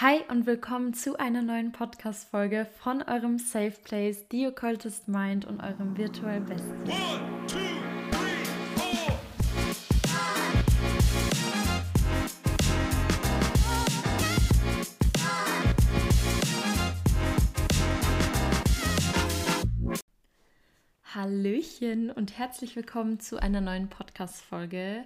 Hi 0.00 0.24
und 0.28 0.46
willkommen 0.46 0.94
zu 0.94 1.18
einer 1.18 1.42
neuen 1.42 1.70
Podcast-Folge 1.70 2.66
von 2.80 3.02
eurem 3.02 3.38
Safe 3.38 3.74
Place, 3.84 4.24
The 4.30 4.48
Occultist 4.48 5.06
Mind 5.06 5.44
und 5.44 5.60
eurem 5.60 5.96
Virtual 5.96 6.40
Bestie. 6.40 6.90
One, 6.90 7.46
two, 7.46 7.58
three. 8.10 8.42
Hallöchen 21.14 22.10
und 22.10 22.38
herzlich 22.38 22.74
willkommen 22.74 23.20
zu 23.20 23.40
einer 23.40 23.60
neuen 23.60 23.88
Podcast-Folge. 23.88 25.04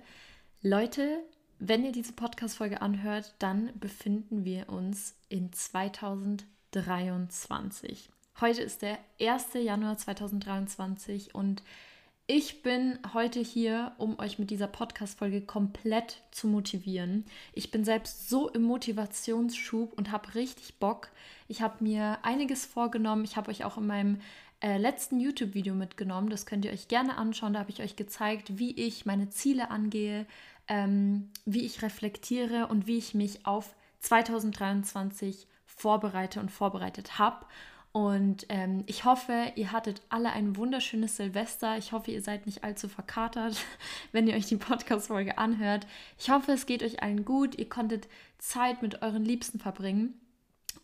Leute, 0.62 1.18
wenn 1.58 1.84
ihr 1.84 1.92
diese 1.92 2.12
Podcast-Folge 2.12 2.82
anhört, 2.82 3.34
dann 3.38 3.70
befinden 3.78 4.44
wir 4.44 4.68
uns 4.68 5.14
in 5.28 5.52
2023. 5.52 8.10
Heute 8.40 8.62
ist 8.62 8.82
der 8.82 8.98
1. 9.20 9.54
Januar 9.54 9.96
2023 9.96 11.32
und 11.34 11.62
ich 12.26 12.62
bin 12.62 12.98
heute 13.14 13.40
hier, 13.40 13.92
um 13.98 14.18
euch 14.18 14.38
mit 14.38 14.50
dieser 14.50 14.66
Podcast-Folge 14.66 15.42
komplett 15.42 16.22
zu 16.32 16.48
motivieren. 16.48 17.24
Ich 17.52 17.70
bin 17.70 17.84
selbst 17.84 18.28
so 18.28 18.48
im 18.48 18.62
Motivationsschub 18.62 19.92
und 19.92 20.10
habe 20.10 20.34
richtig 20.34 20.80
Bock. 20.80 21.08
Ich 21.46 21.62
habe 21.62 21.84
mir 21.84 22.18
einiges 22.22 22.66
vorgenommen. 22.66 23.24
Ich 23.24 23.36
habe 23.36 23.50
euch 23.50 23.64
auch 23.64 23.78
in 23.78 23.86
meinem 23.86 24.20
äh, 24.60 24.76
letzten 24.76 25.20
YouTube-Video 25.20 25.74
mitgenommen. 25.74 26.28
Das 26.28 26.46
könnt 26.46 26.64
ihr 26.64 26.72
euch 26.72 26.88
gerne 26.88 27.16
anschauen. 27.16 27.52
Da 27.52 27.60
habe 27.60 27.70
ich 27.70 27.80
euch 27.80 27.94
gezeigt, 27.94 28.58
wie 28.58 28.72
ich 28.72 29.06
meine 29.06 29.30
Ziele 29.30 29.70
angehe, 29.70 30.26
ähm, 30.68 31.30
wie 31.44 31.64
ich 31.64 31.82
reflektiere 31.82 32.66
und 32.66 32.86
wie 32.86 32.98
ich 32.98 33.14
mich 33.14 33.46
auf 33.46 33.74
2023 34.00 35.46
vorbereite 35.64 36.40
und 36.40 36.50
vorbereitet 36.50 37.18
habe. 37.18 37.46
Und 37.92 38.44
ähm, 38.50 38.84
ich 38.86 39.04
hoffe, 39.06 39.52
ihr 39.54 39.72
hattet 39.72 40.02
alle 40.10 40.30
ein 40.30 40.56
wunderschönes 40.56 41.16
Silvester. 41.16 41.78
Ich 41.78 41.92
hoffe, 41.92 42.10
ihr 42.10 42.20
seid 42.20 42.44
nicht 42.44 42.62
allzu 42.62 42.88
verkatert, 42.88 43.56
wenn 44.12 44.26
ihr 44.26 44.34
euch 44.34 44.46
die 44.46 44.58
Podcast-Folge 44.58 45.38
anhört. 45.38 45.86
Ich 46.18 46.28
hoffe, 46.28 46.52
es 46.52 46.66
geht 46.66 46.82
euch 46.82 47.02
allen 47.02 47.24
gut. 47.24 47.58
Ihr 47.58 47.68
konntet 47.68 48.06
Zeit 48.38 48.82
mit 48.82 49.00
euren 49.00 49.24
Liebsten 49.24 49.58
verbringen. 49.58 50.20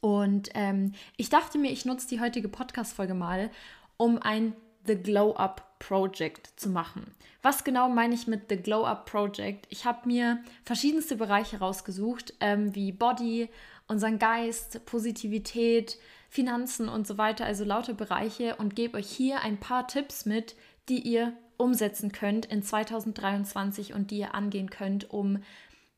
Und 0.01 0.49
ähm, 0.55 0.95
ich 1.19 1.29
dachte 1.29 1.59
mir, 1.59 1.71
ich 1.71 1.85
nutze 1.85 2.09
die 2.09 2.21
heutige 2.21 2.49
Podcast-Folge 2.49 3.15
mal, 3.15 3.51
um 3.99 4.19
ein 4.19 4.55
The 4.87 4.97
Glow 4.97 5.35
Up 5.35 5.79
Project 5.79 6.53
zu 6.57 6.69
machen. 6.69 7.13
Was 7.43 7.65
genau 7.65 7.89
meine 7.89 8.15
ich 8.15 8.27
mit 8.27 8.43
The 8.49 8.57
Glow 8.57 8.85
Up 8.85 9.05
Project? 9.11 9.67
Ich 9.69 9.85
habe 9.85 10.07
mir 10.07 10.39
verschiedenste 10.65 11.17
Bereiche 11.17 11.59
rausgesucht, 11.59 12.35
ähm, 12.41 12.75
wie 12.75 12.93
Body, 12.93 13.49
unseren 13.89 14.19
Geist, 14.19 14.85
Positivität, 14.87 15.99
Finanzen 16.29 16.89
und 16.89 17.07
so 17.07 17.19
weiter, 17.19 17.45
also 17.45 17.65
lauter 17.65 17.95
Bereiche 17.95 18.57
und 18.57 18.77
gebe 18.77 18.97
euch 18.97 19.11
hier 19.11 19.41
ein 19.41 19.59
paar 19.59 19.89
Tipps 19.89 20.25
mit, 20.25 20.55
die 20.89 21.01
ihr 21.01 21.33
umsetzen 21.57 22.13
könnt 22.13 22.47
in 22.47 22.63
2023 22.63 23.93
und 23.93 24.11
die 24.11 24.19
ihr 24.19 24.35
angehen 24.35 24.71
könnt, 24.71 25.11
um 25.11 25.43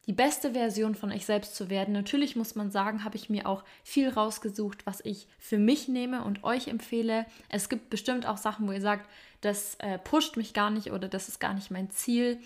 die 0.06 0.12
beste 0.12 0.52
Version 0.52 0.94
von 0.94 1.12
euch 1.12 1.24
selbst 1.24 1.56
zu 1.56 1.70
werden. 1.70 1.92
Natürlich 1.92 2.36
muss 2.36 2.55
man 2.55 2.70
sagen, 2.70 3.05
habe 3.05 3.16
ich 3.16 3.30
mir 3.30 3.47
auch 3.47 3.64
viel 3.83 4.08
rausgesucht, 4.08 4.86
was 4.86 5.00
ich 5.05 5.27
für 5.38 5.58
mich 5.58 5.88
nehme 5.88 6.24
und 6.24 6.44
euch 6.44 6.69
empfehle. 6.69 7.27
Es 7.48 7.69
gibt 7.69 7.91
bestimmt 7.91 8.27
auch 8.27 8.36
Sachen, 8.36 8.69
wo 8.69 8.72
ihr 8.72 8.80
sagt, 8.80 9.08
das 9.41 9.77
äh, 9.77 9.98
pusht 9.98 10.36
mich 10.36 10.55
gar 10.55 10.70
nicht 10.70 10.92
oder 10.92 11.08
das 11.08 11.28
ist 11.28 11.41
gar 11.41 11.55
nicht 11.55 11.70
mein 11.70 11.91
Ziel. 11.91 12.38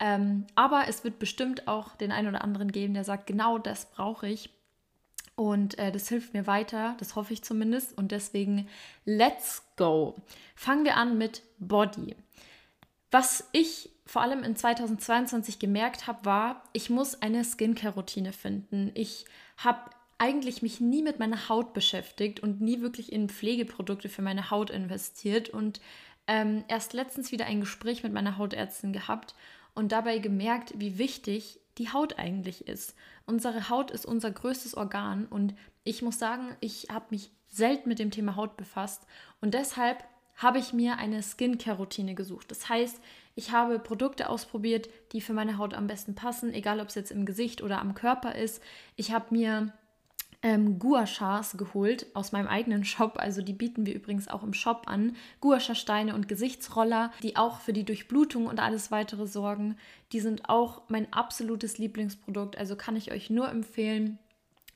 Ähm, 0.00 0.46
aber 0.54 0.84
es 0.88 1.04
wird 1.04 1.18
bestimmt 1.18 1.68
auch 1.68 1.96
den 1.96 2.12
einen 2.12 2.28
oder 2.28 2.42
anderen 2.42 2.72
geben, 2.72 2.94
der 2.94 3.04
sagt, 3.04 3.26
genau 3.26 3.58
das 3.58 3.90
brauche 3.90 4.28
ich. 4.28 4.50
Und 5.36 5.78
äh, 5.78 5.90
das 5.90 6.08
hilft 6.08 6.32
mir 6.32 6.46
weiter, 6.46 6.94
das 6.98 7.16
hoffe 7.16 7.32
ich 7.32 7.42
zumindest. 7.42 7.96
Und 7.96 8.12
deswegen, 8.12 8.68
let's 9.04 9.62
go. 9.76 10.14
Fangen 10.54 10.84
wir 10.84 10.96
an 10.96 11.18
mit 11.18 11.42
Body. 11.58 12.14
Was 13.14 13.48
ich 13.52 13.90
vor 14.06 14.22
allem 14.22 14.42
in 14.42 14.56
2022 14.56 15.60
gemerkt 15.60 16.08
habe, 16.08 16.24
war, 16.24 16.64
ich 16.72 16.90
muss 16.90 17.22
eine 17.22 17.44
Skincare-Routine 17.44 18.32
finden. 18.32 18.90
Ich 18.94 19.24
habe 19.56 19.88
eigentlich 20.18 20.62
mich 20.62 20.80
nie 20.80 21.00
mit 21.00 21.20
meiner 21.20 21.48
Haut 21.48 21.74
beschäftigt 21.74 22.40
und 22.40 22.60
nie 22.60 22.80
wirklich 22.80 23.12
in 23.12 23.28
Pflegeprodukte 23.28 24.08
für 24.08 24.22
meine 24.22 24.50
Haut 24.50 24.70
investiert 24.70 25.48
und 25.48 25.80
ähm, 26.26 26.64
erst 26.66 26.92
letztens 26.92 27.30
wieder 27.30 27.46
ein 27.46 27.60
Gespräch 27.60 28.02
mit 28.02 28.12
meiner 28.12 28.36
Hautärztin 28.36 28.92
gehabt 28.92 29.36
und 29.76 29.92
dabei 29.92 30.18
gemerkt, 30.18 30.74
wie 30.76 30.98
wichtig 30.98 31.60
die 31.78 31.92
Haut 31.92 32.18
eigentlich 32.18 32.66
ist. 32.66 32.96
Unsere 33.26 33.68
Haut 33.68 33.92
ist 33.92 34.06
unser 34.06 34.32
größtes 34.32 34.76
Organ 34.76 35.26
und 35.26 35.54
ich 35.84 36.02
muss 36.02 36.18
sagen, 36.18 36.56
ich 36.58 36.88
habe 36.90 37.06
mich 37.10 37.30
selten 37.46 37.88
mit 37.88 38.00
dem 38.00 38.10
Thema 38.10 38.34
Haut 38.34 38.56
befasst 38.56 39.06
und 39.40 39.54
deshalb 39.54 40.02
habe 40.36 40.58
ich 40.58 40.72
mir 40.72 40.98
eine 40.98 41.22
Skincare-Routine 41.22 42.14
gesucht. 42.14 42.50
Das 42.50 42.68
heißt, 42.68 43.00
ich 43.36 43.50
habe 43.50 43.78
Produkte 43.78 44.28
ausprobiert, 44.28 44.88
die 45.12 45.20
für 45.20 45.32
meine 45.32 45.58
Haut 45.58 45.74
am 45.74 45.86
besten 45.86 46.14
passen, 46.14 46.52
egal 46.52 46.80
ob 46.80 46.88
es 46.88 46.94
jetzt 46.94 47.10
im 47.10 47.26
Gesicht 47.26 47.62
oder 47.62 47.80
am 47.80 47.94
Körper 47.94 48.34
ist. 48.34 48.62
Ich 48.96 49.12
habe 49.12 49.26
mir 49.30 49.72
ähm, 50.42 50.78
Gua-Schas 50.78 51.56
geholt 51.56 52.06
aus 52.14 52.30
meinem 52.30 52.46
eigenen 52.46 52.84
Shop. 52.84 53.14
Also 53.18 53.42
die 53.42 53.54
bieten 53.54 53.86
wir 53.86 53.94
übrigens 53.94 54.28
auch 54.28 54.44
im 54.44 54.54
Shop 54.54 54.82
an. 54.86 55.16
Gua-Sha-Steine 55.40 56.14
und 56.14 56.28
Gesichtsroller, 56.28 57.10
die 57.22 57.36
auch 57.36 57.60
für 57.60 57.72
die 57.72 57.84
Durchblutung 57.84 58.46
und 58.46 58.60
alles 58.60 58.90
weitere 58.90 59.26
sorgen. 59.26 59.76
Die 60.12 60.20
sind 60.20 60.48
auch 60.48 60.82
mein 60.88 61.12
absolutes 61.12 61.78
Lieblingsprodukt. 61.78 62.56
Also 62.56 62.76
kann 62.76 62.94
ich 62.94 63.10
euch 63.10 63.30
nur 63.30 63.48
empfehlen. 63.48 64.18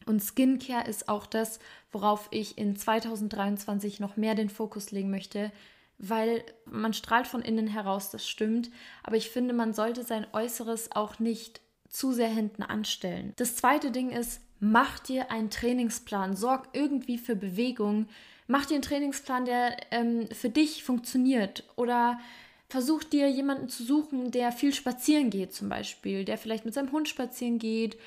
Und 0.08 0.20
Skincare 0.20 0.88
ist 0.88 1.08
auch 1.08 1.26
das, 1.26 1.58
worauf 1.92 2.28
ich 2.30 2.56
in 2.56 2.76
2023 2.76 4.00
noch 4.00 4.16
mehr 4.16 4.34
den 4.34 4.48
Fokus 4.48 4.91
legen 4.91 5.10
möchte, 5.10 5.52
weil 5.98 6.44
man 6.64 6.94
strahlt 6.94 7.26
von 7.26 7.42
innen 7.42 7.66
heraus, 7.66 8.10
das 8.10 8.26
stimmt. 8.26 8.70
Aber 9.02 9.16
ich 9.16 9.28
finde, 9.28 9.52
man 9.52 9.74
sollte 9.74 10.04
sein 10.04 10.26
Äußeres 10.32 10.92
auch 10.92 11.19
nicht 11.19 11.60
zu 11.91 12.12
sehr 12.12 12.28
hinten 12.28 12.62
anstellen. 12.62 13.34
Das 13.36 13.56
zweite 13.56 13.91
Ding 13.91 14.10
ist, 14.10 14.41
mach 14.60 14.98
dir 14.98 15.30
einen 15.30 15.50
Trainingsplan, 15.50 16.36
sorg 16.36 16.69
irgendwie 16.72 17.19
für 17.19 17.36
Bewegung, 17.36 18.08
mach 18.46 18.64
dir 18.64 18.75
einen 18.75 18.82
Trainingsplan, 18.82 19.44
der 19.44 19.76
ähm, 19.90 20.28
für 20.32 20.48
dich 20.48 20.84
funktioniert 20.84 21.64
oder 21.76 22.19
versuch 22.69 23.02
dir 23.04 23.28
jemanden 23.28 23.69
zu 23.69 23.82
suchen, 23.82 24.30
der 24.30 24.52
viel 24.52 24.75
spazieren 24.75 25.30
geht 25.30 25.54
zum 25.54 25.69
Beispiel, 25.69 26.25
der 26.25 26.38
vielleicht 26.38 26.64
mit 26.64 26.75
seinem 26.75 26.92
Hund 26.92 27.08
spazieren 27.08 27.58
geht, 27.58 27.98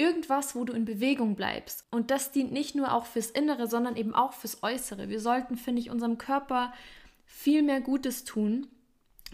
irgendwas, 0.00 0.56
wo 0.56 0.64
du 0.64 0.72
in 0.72 0.86
Bewegung 0.86 1.36
bleibst. 1.36 1.84
Und 1.90 2.10
das 2.10 2.32
dient 2.32 2.52
nicht 2.52 2.74
nur 2.74 2.94
auch 2.94 3.04
fürs 3.04 3.30
Innere, 3.30 3.66
sondern 3.66 3.96
eben 3.96 4.14
auch 4.14 4.32
fürs 4.32 4.62
Äußere. 4.62 5.10
Wir 5.10 5.20
sollten, 5.20 5.56
finde 5.56 5.82
ich, 5.82 5.90
unserem 5.90 6.16
Körper 6.16 6.72
viel 7.26 7.62
mehr 7.62 7.82
Gutes 7.82 8.24
tun. 8.24 8.66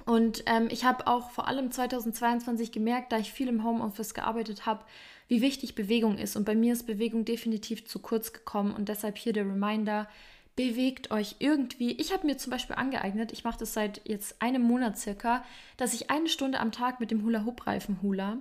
Und 0.05 0.43
ähm, 0.47 0.66
ich 0.71 0.84
habe 0.84 1.06
auch 1.06 1.31
vor 1.31 1.47
allem 1.47 1.71
2022 1.71 2.72
gemerkt, 2.72 3.12
da 3.12 3.19
ich 3.19 3.32
viel 3.32 3.49
im 3.49 3.65
Homeoffice 3.65 4.12
gearbeitet 4.12 4.66
habe, 4.66 4.84
wie 5.28 5.41
wichtig 5.41 5.76
Bewegung 5.76 6.19
ist. 6.19 6.34
Und 6.37 6.44
bei 6.44 6.56
mir 6.56 6.72
ist 6.72 6.87
Bewegung 6.87 7.25
definitiv 7.25 7.87
zu 7.87 8.00
kurz 8.00 8.32
gekommen. 8.32 8.75
Und 8.75 8.88
deshalb 8.88 9.16
hier 9.19 9.32
der 9.32 9.47
Reminder, 9.47 10.09
bewegt 10.56 11.10
euch 11.10 11.37
irgendwie. 11.38 11.93
Ich 11.93 12.12
habe 12.12 12.26
mir 12.26 12.38
zum 12.38 12.50
Beispiel 12.50 12.76
angeeignet, 12.76 13.31
ich 13.31 13.44
mache 13.44 13.59
das 13.59 13.75
seit 13.75 14.00
jetzt 14.09 14.43
einem 14.43 14.62
Monat 14.62 14.99
circa, 14.99 15.44
dass 15.76 15.94
ich 15.94 16.10
eine 16.10 16.28
Stunde 16.28 16.59
am 16.59 16.72
Tag 16.72 16.99
mit 16.99 17.10
dem 17.10 17.22
Hula-Hoop-Reifen 17.22 18.00
hula. 18.03 18.38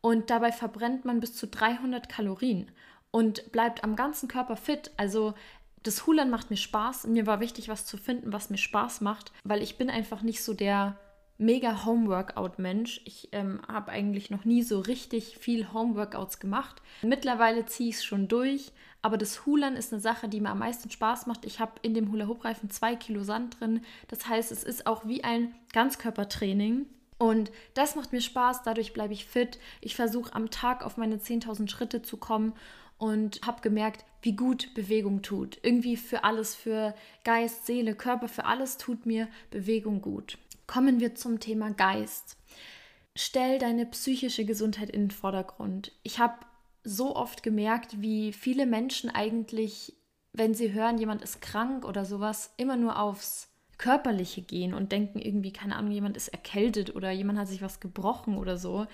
Und 0.00 0.30
dabei 0.30 0.52
verbrennt 0.52 1.04
man 1.04 1.20
bis 1.20 1.34
zu 1.34 1.46
300 1.46 2.08
Kalorien 2.08 2.70
und 3.10 3.52
bleibt 3.52 3.84
am 3.84 3.96
ganzen 3.96 4.28
Körper 4.28 4.56
fit. 4.56 4.90
Also 4.96 5.34
das 5.82 6.06
Hulan 6.06 6.30
macht 6.30 6.50
mir 6.50 6.56
Spaß. 6.56 7.06
Mir 7.06 7.26
war 7.26 7.40
wichtig, 7.40 7.68
was 7.68 7.86
zu 7.86 7.96
finden, 7.96 8.32
was 8.32 8.50
mir 8.50 8.58
Spaß 8.58 9.00
macht, 9.00 9.32
weil 9.44 9.62
ich 9.62 9.78
bin 9.78 9.90
einfach 9.90 10.22
nicht 10.22 10.42
so 10.42 10.54
der 10.54 10.98
mega 11.38 11.84
Homeworkout-Mensch. 11.86 13.00
Ich 13.04 13.30
ähm, 13.32 13.60
habe 13.66 13.90
eigentlich 13.90 14.30
noch 14.30 14.44
nie 14.44 14.62
so 14.62 14.80
richtig 14.80 15.38
viel 15.38 15.72
Homeworkouts 15.72 16.38
gemacht. 16.38 16.82
Mittlerweile 17.02 17.64
ziehe 17.64 17.88
ich 17.88 17.96
es 17.96 18.04
schon 18.04 18.28
durch, 18.28 18.72
aber 19.00 19.16
das 19.16 19.46
Hulan 19.46 19.74
ist 19.74 19.92
eine 19.92 20.02
Sache, 20.02 20.28
die 20.28 20.40
mir 20.40 20.50
am 20.50 20.58
meisten 20.58 20.90
Spaß 20.90 21.26
macht. 21.26 21.46
Ich 21.46 21.58
habe 21.58 21.72
in 21.80 21.94
dem 21.94 22.12
Hula-Hoop-Reifen 22.12 22.68
zwei 22.68 22.94
Kilo 22.94 23.24
Sand 23.24 23.58
drin. 23.58 23.80
Das 24.08 24.28
heißt, 24.28 24.52
es 24.52 24.62
ist 24.62 24.86
auch 24.86 25.06
wie 25.06 25.24
ein 25.24 25.54
Ganzkörpertraining. 25.72 26.86
Und 27.20 27.52
das 27.74 27.96
macht 27.96 28.14
mir 28.14 28.22
Spaß, 28.22 28.62
dadurch 28.62 28.94
bleibe 28.94 29.12
ich 29.12 29.26
fit. 29.26 29.58
Ich 29.82 29.94
versuche 29.94 30.34
am 30.34 30.48
Tag 30.48 30.82
auf 30.82 30.96
meine 30.96 31.16
10.000 31.16 31.68
Schritte 31.68 32.00
zu 32.00 32.16
kommen 32.16 32.54
und 32.96 33.42
habe 33.46 33.60
gemerkt, 33.60 34.06
wie 34.22 34.34
gut 34.34 34.72
Bewegung 34.72 35.20
tut. 35.20 35.58
Irgendwie 35.62 35.98
für 35.98 36.24
alles, 36.24 36.54
für 36.54 36.94
Geist, 37.22 37.66
Seele, 37.66 37.94
Körper, 37.94 38.26
für 38.26 38.46
alles 38.46 38.78
tut 38.78 39.04
mir 39.04 39.28
Bewegung 39.50 40.00
gut. 40.00 40.38
Kommen 40.66 40.98
wir 40.98 41.14
zum 41.14 41.40
Thema 41.40 41.72
Geist. 41.72 42.38
Stell 43.14 43.58
deine 43.58 43.84
psychische 43.84 44.46
Gesundheit 44.46 44.88
in 44.88 45.02
den 45.02 45.10
Vordergrund. 45.10 45.92
Ich 46.02 46.20
habe 46.20 46.38
so 46.84 47.14
oft 47.16 47.42
gemerkt, 47.42 48.00
wie 48.00 48.32
viele 48.32 48.64
Menschen 48.64 49.10
eigentlich, 49.10 49.94
wenn 50.32 50.54
sie 50.54 50.72
hören, 50.72 50.96
jemand 50.96 51.20
ist 51.20 51.42
krank 51.42 51.84
oder 51.84 52.06
sowas, 52.06 52.54
immer 52.56 52.76
nur 52.76 52.98
aufs 52.98 53.49
Körperliche 53.80 54.42
gehen 54.42 54.74
und 54.74 54.92
denken 54.92 55.18
irgendwie, 55.18 55.54
keine 55.54 55.74
Ahnung, 55.74 55.90
jemand 55.90 56.14
ist 56.14 56.28
erkältet 56.28 56.94
oder 56.94 57.10
jemand 57.10 57.38
hat 57.38 57.48
sich 57.48 57.62
was 57.62 57.80
gebrochen 57.80 58.36
oder 58.36 58.58
so. 58.58 58.86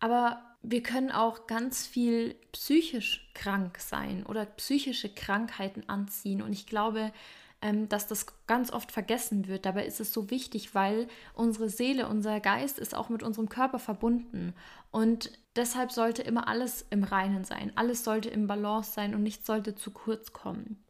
Aber 0.00 0.42
wir 0.62 0.82
können 0.82 1.10
auch 1.10 1.46
ganz 1.46 1.86
viel 1.86 2.34
psychisch 2.52 3.30
krank 3.32 3.78
sein 3.78 4.26
oder 4.26 4.44
psychische 4.44 5.08
Krankheiten 5.08 5.88
anziehen. 5.88 6.42
Und 6.42 6.52
ich 6.52 6.66
glaube, 6.66 7.10
ähm, 7.62 7.88
dass 7.88 8.06
das 8.06 8.26
ganz 8.46 8.70
oft 8.70 8.92
vergessen 8.92 9.48
wird. 9.48 9.64
Dabei 9.64 9.86
ist 9.86 9.98
es 9.98 10.12
so 10.12 10.30
wichtig, 10.30 10.74
weil 10.74 11.08
unsere 11.32 11.70
Seele, 11.70 12.06
unser 12.06 12.38
Geist 12.38 12.78
ist 12.78 12.94
auch 12.94 13.08
mit 13.08 13.22
unserem 13.22 13.48
Körper 13.48 13.78
verbunden. 13.78 14.52
Und 14.90 15.32
deshalb 15.56 15.90
sollte 15.90 16.20
immer 16.20 16.48
alles 16.48 16.84
im 16.90 17.02
Reinen 17.02 17.44
sein. 17.44 17.72
Alles 17.76 18.04
sollte 18.04 18.28
im 18.28 18.46
Balance 18.46 18.92
sein 18.92 19.14
und 19.14 19.22
nichts 19.22 19.46
sollte 19.46 19.74
zu 19.74 19.90
kurz 19.90 20.34
kommen. 20.34 20.84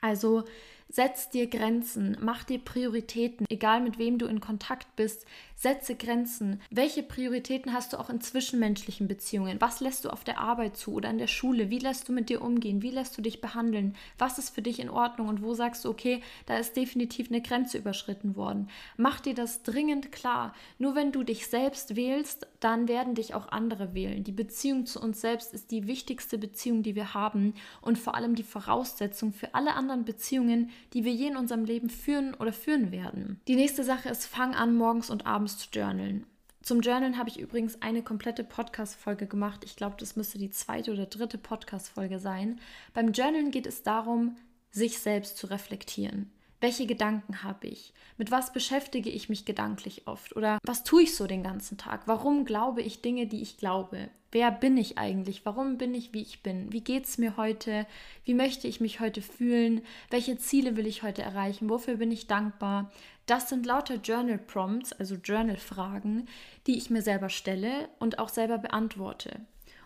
Also 0.00 0.44
Setz 0.88 1.30
dir 1.30 1.48
Grenzen, 1.48 2.16
mach 2.20 2.44
dir 2.44 2.58
Prioritäten, 2.58 3.44
egal 3.48 3.80
mit 3.80 3.98
wem 3.98 4.18
du 4.18 4.26
in 4.26 4.40
Kontakt 4.40 4.94
bist, 4.94 5.26
setze 5.56 5.94
Grenzen. 5.94 6.60
Welche 6.70 7.02
Prioritäten 7.02 7.72
hast 7.72 7.94
du 7.94 7.96
auch 7.98 8.10
in 8.10 8.20
zwischenmenschlichen 8.20 9.08
Beziehungen? 9.08 9.58
Was 9.60 9.80
lässt 9.80 10.04
du 10.04 10.10
auf 10.10 10.22
der 10.22 10.38
Arbeit 10.38 10.76
zu 10.76 10.92
oder 10.92 11.08
in 11.08 11.16
der 11.16 11.26
Schule? 11.26 11.70
Wie 11.70 11.78
lässt 11.78 12.08
du 12.08 12.12
mit 12.12 12.28
dir 12.28 12.42
umgehen? 12.42 12.82
Wie 12.82 12.90
lässt 12.90 13.16
du 13.16 13.22
dich 13.22 13.40
behandeln? 13.40 13.96
Was 14.18 14.38
ist 14.38 14.50
für 14.50 14.60
dich 14.60 14.78
in 14.78 14.90
Ordnung 14.90 15.28
und 15.28 15.42
wo 15.42 15.54
sagst 15.54 15.84
du, 15.84 15.88
okay, 15.88 16.20
da 16.44 16.58
ist 16.58 16.76
definitiv 16.76 17.28
eine 17.30 17.40
Grenze 17.40 17.78
überschritten 17.78 18.36
worden? 18.36 18.68
Mach 18.98 19.20
dir 19.20 19.34
das 19.34 19.62
dringend 19.62 20.12
klar. 20.12 20.54
Nur 20.78 20.94
wenn 20.94 21.10
du 21.10 21.22
dich 21.22 21.46
selbst 21.46 21.96
wählst, 21.96 22.46
dann 22.60 22.86
werden 22.86 23.14
dich 23.14 23.34
auch 23.34 23.48
andere 23.48 23.94
wählen. 23.94 24.24
Die 24.24 24.32
Beziehung 24.32 24.84
zu 24.84 25.00
uns 25.00 25.22
selbst 25.22 25.54
ist 25.54 25.70
die 25.70 25.86
wichtigste 25.86 26.36
Beziehung, 26.36 26.82
die 26.82 26.94
wir 26.94 27.14
haben 27.14 27.54
und 27.80 27.98
vor 27.98 28.14
allem 28.14 28.34
die 28.34 28.42
Voraussetzung 28.42 29.32
für 29.32 29.54
alle 29.54 29.74
anderen 29.74 30.04
Beziehungen, 30.04 30.70
die 30.92 31.04
wir 31.04 31.12
je 31.12 31.28
in 31.28 31.36
unserem 31.36 31.64
Leben 31.64 31.88
führen 31.88 32.34
oder 32.34 32.52
führen 32.52 32.92
werden. 32.92 33.40
Die 33.48 33.56
nächste 33.56 33.84
Sache 33.84 34.10
ist, 34.10 34.26
fang 34.26 34.54
an, 34.54 34.76
morgens 34.76 35.08
und 35.08 35.26
abends 35.26 35.45
zu 35.54 35.68
journalen. 35.72 36.26
Zum 36.62 36.80
Journalen 36.80 37.16
habe 37.16 37.28
ich 37.28 37.38
übrigens 37.38 37.80
eine 37.80 38.02
komplette 38.02 38.42
Podcast-Folge 38.42 39.28
gemacht. 39.28 39.62
Ich 39.64 39.76
glaube, 39.76 39.94
das 40.00 40.16
müsste 40.16 40.38
die 40.38 40.50
zweite 40.50 40.92
oder 40.92 41.06
dritte 41.06 41.38
Podcast-Folge 41.38 42.18
sein. 42.18 42.58
Beim 42.92 43.12
Journalen 43.12 43.52
geht 43.52 43.66
es 43.66 43.84
darum, 43.84 44.36
sich 44.72 44.98
selbst 44.98 45.36
zu 45.38 45.46
reflektieren. 45.46 46.32
Welche 46.60 46.86
Gedanken 46.86 47.44
habe 47.44 47.68
ich? 47.68 47.92
Mit 48.16 48.32
was 48.32 48.52
beschäftige 48.52 49.10
ich 49.10 49.28
mich 49.28 49.44
gedanklich 49.44 50.08
oft? 50.08 50.34
Oder 50.34 50.58
was 50.64 50.82
tue 50.82 51.02
ich 51.02 51.14
so 51.14 51.28
den 51.28 51.44
ganzen 51.44 51.78
Tag? 51.78 52.08
Warum 52.08 52.44
glaube 52.44 52.82
ich 52.82 53.00
Dinge, 53.00 53.28
die 53.28 53.42
ich 53.42 53.58
glaube? 53.58 54.08
Wer 54.36 54.50
bin 54.50 54.76
ich 54.76 54.98
eigentlich? 54.98 55.46
Warum 55.46 55.78
bin 55.78 55.94
ich, 55.94 56.12
wie 56.12 56.20
ich 56.20 56.42
bin? 56.42 56.70
Wie 56.70 56.82
geht 56.82 57.06
es 57.06 57.16
mir 57.16 57.38
heute? 57.38 57.86
Wie 58.26 58.34
möchte 58.34 58.68
ich 58.68 58.82
mich 58.82 59.00
heute 59.00 59.22
fühlen? 59.22 59.80
Welche 60.10 60.36
Ziele 60.36 60.76
will 60.76 60.86
ich 60.86 61.02
heute 61.02 61.22
erreichen? 61.22 61.70
Wofür 61.70 61.96
bin 61.96 62.12
ich 62.12 62.26
dankbar? 62.26 62.92
Das 63.24 63.48
sind 63.48 63.64
lauter 63.64 63.94
Journal 63.94 64.36
Prompts, 64.36 64.92
also 64.92 65.14
Journal 65.14 65.56
Fragen, 65.56 66.26
die 66.66 66.76
ich 66.76 66.90
mir 66.90 67.00
selber 67.00 67.30
stelle 67.30 67.88
und 67.98 68.18
auch 68.18 68.28
selber 68.28 68.58
beantworte. 68.58 69.40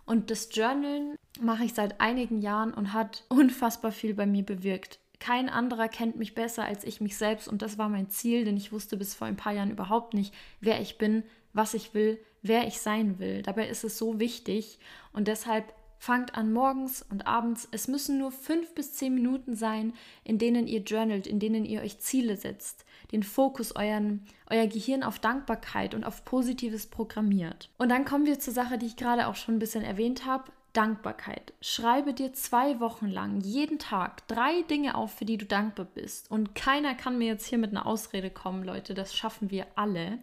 Und 0.04 0.32
das 0.32 0.48
Journalen 0.52 1.14
mache 1.40 1.62
ich 1.62 1.74
seit 1.74 2.00
einigen 2.00 2.42
Jahren 2.42 2.74
und 2.74 2.92
hat 2.92 3.22
unfassbar 3.28 3.92
viel 3.92 4.14
bei 4.14 4.26
mir 4.26 4.42
bewirkt. 4.42 4.98
Kein 5.20 5.48
anderer 5.48 5.86
kennt 5.86 6.16
mich 6.16 6.34
besser 6.34 6.64
als 6.64 6.82
ich 6.82 7.00
mich 7.00 7.16
selbst 7.16 7.46
und 7.46 7.62
das 7.62 7.78
war 7.78 7.88
mein 7.88 8.10
Ziel, 8.10 8.44
denn 8.44 8.56
ich 8.56 8.72
wusste 8.72 8.96
bis 8.96 9.14
vor 9.14 9.28
ein 9.28 9.36
paar 9.36 9.52
Jahren 9.52 9.70
überhaupt 9.70 10.12
nicht, 10.12 10.34
wer 10.60 10.80
ich 10.80 10.98
bin, 10.98 11.22
was 11.52 11.74
ich 11.74 11.94
will, 11.94 12.18
wer 12.42 12.66
ich 12.66 12.80
sein 12.80 13.18
will. 13.18 13.42
Dabei 13.42 13.68
ist 13.68 13.84
es 13.84 13.98
so 13.98 14.18
wichtig 14.18 14.78
und 15.12 15.28
deshalb 15.28 15.72
fangt 16.00 16.34
an 16.34 16.52
morgens 16.52 17.04
und 17.10 17.26
abends. 17.26 17.68
Es 17.70 17.86
müssen 17.86 18.18
nur 18.18 18.32
fünf 18.32 18.74
bis 18.74 18.94
zehn 18.94 19.14
Minuten 19.14 19.54
sein, 19.54 19.92
in 20.24 20.38
denen 20.38 20.66
ihr 20.66 20.80
journalt, 20.80 21.26
in 21.26 21.38
denen 21.38 21.66
ihr 21.66 21.82
euch 21.82 22.00
Ziele 22.00 22.36
setzt, 22.36 22.86
den 23.12 23.22
Fokus, 23.22 23.76
euren, 23.76 24.24
euer 24.48 24.66
Gehirn 24.66 25.02
auf 25.02 25.18
Dankbarkeit 25.18 25.94
und 25.94 26.04
auf 26.04 26.24
Positives 26.24 26.86
programmiert. 26.86 27.68
Und 27.76 27.90
dann 27.90 28.06
kommen 28.06 28.24
wir 28.24 28.40
zur 28.40 28.54
Sache, 28.54 28.78
die 28.78 28.86
ich 28.86 28.96
gerade 28.96 29.26
auch 29.26 29.36
schon 29.36 29.56
ein 29.56 29.60
bisschen 29.60 29.84
erwähnt 29.84 30.24
habe. 30.24 30.50
Dankbarkeit. 30.72 31.52
Schreibe 31.60 32.14
dir 32.14 32.32
zwei 32.32 32.78
Wochen 32.78 33.08
lang 33.08 33.40
jeden 33.40 33.78
Tag 33.78 34.26
drei 34.28 34.62
Dinge 34.62 34.94
auf, 34.94 35.12
für 35.12 35.24
die 35.24 35.36
du 35.36 35.44
dankbar 35.44 35.86
bist. 35.86 36.30
Und 36.30 36.54
keiner 36.54 36.94
kann 36.94 37.18
mir 37.18 37.26
jetzt 37.26 37.46
hier 37.46 37.58
mit 37.58 37.70
einer 37.70 37.86
Ausrede 37.86 38.30
kommen, 38.30 38.62
Leute. 38.62 38.94
Das 38.94 39.14
schaffen 39.14 39.50
wir 39.50 39.66
alle. 39.74 40.20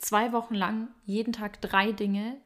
Zwei 0.00 0.32
Wochen 0.32 0.54
lang 0.54 0.88
jeden 1.04 1.34
Tag 1.34 1.60
drei 1.60 1.92
Dinge. 1.92 2.40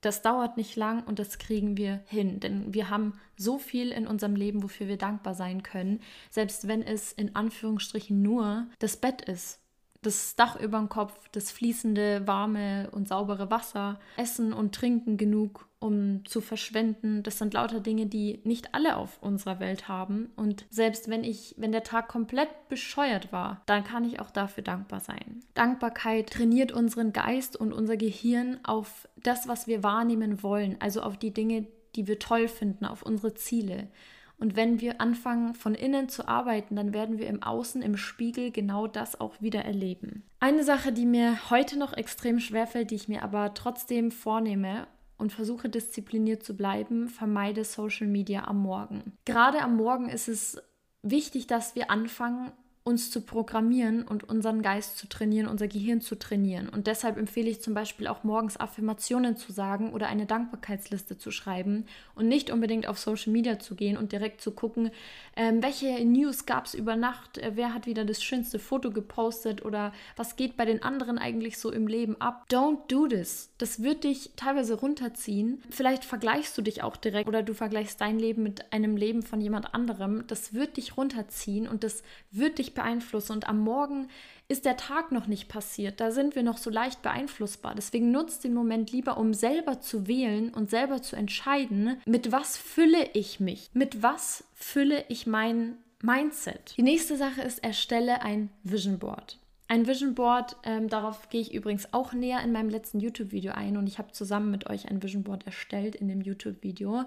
Das 0.00 0.22
dauert 0.22 0.56
nicht 0.56 0.74
lang 0.74 1.04
und 1.04 1.20
das 1.20 1.38
kriegen 1.38 1.76
wir 1.76 2.02
hin, 2.06 2.40
denn 2.40 2.74
wir 2.74 2.90
haben 2.90 3.18
so 3.36 3.58
viel 3.58 3.92
in 3.92 4.08
unserem 4.08 4.34
Leben, 4.34 4.62
wofür 4.62 4.88
wir 4.88 4.98
dankbar 4.98 5.34
sein 5.34 5.62
können, 5.62 6.00
selbst 6.30 6.66
wenn 6.68 6.82
es 6.82 7.12
in 7.12 7.34
Anführungsstrichen 7.34 8.22
nur 8.22 8.66
das 8.80 8.96
Bett 8.96 9.22
ist, 9.22 9.60
das 10.06 10.36
Dach 10.36 10.58
über 10.58 10.78
dem 10.78 10.88
Kopf, 10.88 11.28
das 11.32 11.50
fließende, 11.50 12.26
warme 12.26 12.88
und 12.92 13.08
saubere 13.08 13.50
Wasser, 13.50 13.98
Essen 14.16 14.52
und 14.52 14.74
Trinken 14.74 15.16
genug, 15.16 15.68
um 15.80 16.24
zu 16.24 16.40
verschwenden. 16.40 17.22
Das 17.22 17.38
sind 17.38 17.54
lauter 17.54 17.80
Dinge, 17.80 18.06
die 18.06 18.40
nicht 18.44 18.74
alle 18.74 18.96
auf 18.96 19.20
unserer 19.20 19.60
Welt 19.60 19.88
haben. 19.88 20.30
Und 20.36 20.64
selbst 20.70 21.08
wenn 21.08 21.24
ich, 21.24 21.54
wenn 21.58 21.72
der 21.72 21.82
Tag 21.82 22.08
komplett 22.08 22.68
bescheuert 22.68 23.32
war, 23.32 23.62
dann 23.66 23.84
kann 23.84 24.04
ich 24.04 24.20
auch 24.20 24.30
dafür 24.30 24.62
dankbar 24.62 25.00
sein. 25.00 25.42
Dankbarkeit 25.54 26.30
trainiert 26.30 26.72
unseren 26.72 27.12
Geist 27.12 27.56
und 27.56 27.72
unser 27.72 27.96
Gehirn 27.96 28.60
auf 28.62 29.08
das, 29.16 29.48
was 29.48 29.66
wir 29.66 29.82
wahrnehmen 29.82 30.42
wollen, 30.42 30.76
also 30.80 31.02
auf 31.02 31.18
die 31.18 31.34
Dinge, 31.34 31.66
die 31.96 32.06
wir 32.06 32.18
toll 32.18 32.46
finden, 32.48 32.84
auf 32.84 33.02
unsere 33.02 33.34
Ziele. 33.34 33.88
Und 34.38 34.54
wenn 34.54 34.80
wir 34.80 35.00
anfangen, 35.00 35.54
von 35.54 35.74
innen 35.74 36.08
zu 36.08 36.28
arbeiten, 36.28 36.76
dann 36.76 36.92
werden 36.92 37.18
wir 37.18 37.26
im 37.26 37.42
Außen, 37.42 37.80
im 37.80 37.96
Spiegel 37.96 38.50
genau 38.50 38.86
das 38.86 39.18
auch 39.18 39.40
wieder 39.40 39.64
erleben. 39.64 40.24
Eine 40.40 40.62
Sache, 40.62 40.92
die 40.92 41.06
mir 41.06 41.50
heute 41.50 41.78
noch 41.78 41.94
extrem 41.94 42.38
schwerfällt, 42.38 42.90
die 42.90 42.96
ich 42.96 43.08
mir 43.08 43.22
aber 43.22 43.54
trotzdem 43.54 44.10
vornehme 44.10 44.86
und 45.16 45.32
versuche 45.32 45.70
diszipliniert 45.70 46.42
zu 46.42 46.54
bleiben, 46.54 47.08
vermeide 47.08 47.64
Social 47.64 48.06
Media 48.06 48.44
am 48.44 48.58
Morgen. 48.58 49.16
Gerade 49.24 49.62
am 49.62 49.76
Morgen 49.76 50.10
ist 50.10 50.28
es 50.28 50.62
wichtig, 51.02 51.46
dass 51.46 51.74
wir 51.74 51.90
anfangen, 51.90 52.52
uns 52.86 53.10
zu 53.10 53.20
programmieren 53.20 54.04
und 54.04 54.28
unseren 54.28 54.62
Geist 54.62 54.96
zu 54.96 55.08
trainieren, 55.08 55.48
unser 55.48 55.66
Gehirn 55.66 56.00
zu 56.00 56.16
trainieren. 56.16 56.68
Und 56.68 56.86
deshalb 56.86 57.16
empfehle 57.16 57.50
ich 57.50 57.60
zum 57.60 57.74
Beispiel 57.74 58.06
auch 58.06 58.22
morgens 58.22 58.60
Affirmationen 58.60 59.36
zu 59.36 59.50
sagen 59.50 59.92
oder 59.92 60.06
eine 60.06 60.24
Dankbarkeitsliste 60.24 61.18
zu 61.18 61.32
schreiben 61.32 61.86
und 62.14 62.28
nicht 62.28 62.48
unbedingt 62.48 62.86
auf 62.86 63.00
Social 63.00 63.32
Media 63.32 63.58
zu 63.58 63.74
gehen 63.74 63.96
und 63.96 64.12
direkt 64.12 64.40
zu 64.40 64.52
gucken, 64.52 64.92
ähm, 65.34 65.64
welche 65.64 66.04
News 66.04 66.46
gab 66.46 66.66
es 66.66 66.74
über 66.74 66.94
Nacht, 66.94 67.38
äh, 67.38 67.52
wer 67.56 67.74
hat 67.74 67.86
wieder 67.86 68.04
das 68.04 68.22
schönste 68.22 68.60
Foto 68.60 68.92
gepostet 68.92 69.64
oder 69.64 69.92
was 70.14 70.36
geht 70.36 70.56
bei 70.56 70.64
den 70.64 70.84
anderen 70.84 71.18
eigentlich 71.18 71.58
so 71.58 71.72
im 71.72 71.88
Leben 71.88 72.20
ab. 72.20 72.46
Don't 72.48 72.86
do 72.86 73.08
this. 73.08 73.50
Das 73.58 73.82
wird 73.82 74.04
dich 74.04 74.30
teilweise 74.36 74.74
runterziehen. 74.74 75.60
Vielleicht 75.70 76.04
vergleichst 76.04 76.56
du 76.56 76.62
dich 76.62 76.84
auch 76.84 76.96
direkt 76.96 77.26
oder 77.26 77.42
du 77.42 77.52
vergleichst 77.52 78.00
dein 78.00 78.20
Leben 78.20 78.44
mit 78.44 78.72
einem 78.72 78.96
Leben 78.96 79.24
von 79.24 79.40
jemand 79.40 79.74
anderem. 79.74 80.22
Das 80.28 80.54
wird 80.54 80.76
dich 80.76 80.96
runterziehen 80.96 81.66
und 81.66 81.82
das 81.82 82.04
wird 82.30 82.58
dich 82.58 82.75
beeinflussen. 82.76 83.32
Und 83.32 83.48
am 83.48 83.58
Morgen 83.58 84.08
ist 84.48 84.64
der 84.64 84.76
Tag 84.76 85.10
noch 85.10 85.26
nicht 85.26 85.48
passiert. 85.48 86.00
Da 86.00 86.12
sind 86.12 86.36
wir 86.36 86.44
noch 86.44 86.58
so 86.58 86.70
leicht 86.70 87.02
beeinflussbar. 87.02 87.74
Deswegen 87.74 88.12
nutzt 88.12 88.44
den 88.44 88.54
Moment 88.54 88.92
lieber, 88.92 89.18
um 89.18 89.34
selber 89.34 89.80
zu 89.80 90.06
wählen 90.06 90.54
und 90.54 90.70
selber 90.70 91.02
zu 91.02 91.16
entscheiden, 91.16 92.00
mit 92.06 92.30
was 92.30 92.56
fülle 92.56 93.10
ich 93.12 93.40
mich? 93.40 93.70
Mit 93.74 94.02
was 94.02 94.44
fülle 94.54 95.04
ich 95.08 95.26
mein 95.26 95.76
Mindset? 96.02 96.74
Die 96.76 96.82
nächste 96.82 97.16
Sache 97.16 97.42
ist, 97.42 97.64
erstelle 97.64 98.22
ein 98.22 98.50
Vision 98.62 98.98
Board. 98.98 99.38
Ein 99.68 99.88
Vision 99.88 100.14
Board, 100.14 100.56
ähm, 100.62 100.88
darauf 100.88 101.28
gehe 101.28 101.40
ich 101.40 101.52
übrigens 101.52 101.92
auch 101.92 102.12
näher 102.12 102.40
in 102.42 102.52
meinem 102.52 102.70
letzten 102.70 103.00
YouTube-Video 103.00 103.52
ein 103.52 103.76
und 103.76 103.88
ich 103.88 103.98
habe 103.98 104.12
zusammen 104.12 104.52
mit 104.52 104.70
euch 104.70 104.88
ein 104.88 105.02
Vision 105.02 105.24
Board 105.24 105.44
erstellt 105.44 105.96
in 105.96 106.06
dem 106.06 106.20
YouTube-Video. 106.20 107.04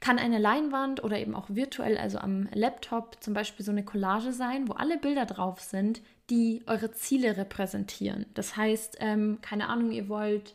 Kann 0.00 0.18
eine 0.18 0.38
Leinwand 0.38 1.02
oder 1.02 1.18
eben 1.18 1.34
auch 1.34 1.46
virtuell, 1.48 1.98
also 1.98 2.18
am 2.18 2.48
Laptop 2.52 3.16
zum 3.20 3.34
Beispiel 3.34 3.64
so 3.64 3.72
eine 3.72 3.84
Collage 3.84 4.32
sein, 4.32 4.68
wo 4.68 4.74
alle 4.74 4.96
Bilder 4.96 5.26
drauf 5.26 5.60
sind, 5.60 6.00
die 6.30 6.62
eure 6.66 6.92
Ziele 6.92 7.36
repräsentieren. 7.36 8.26
Das 8.34 8.56
heißt, 8.56 8.98
ähm, 9.00 9.38
keine 9.42 9.68
Ahnung, 9.68 9.90
ihr 9.90 10.08
wollt, 10.08 10.54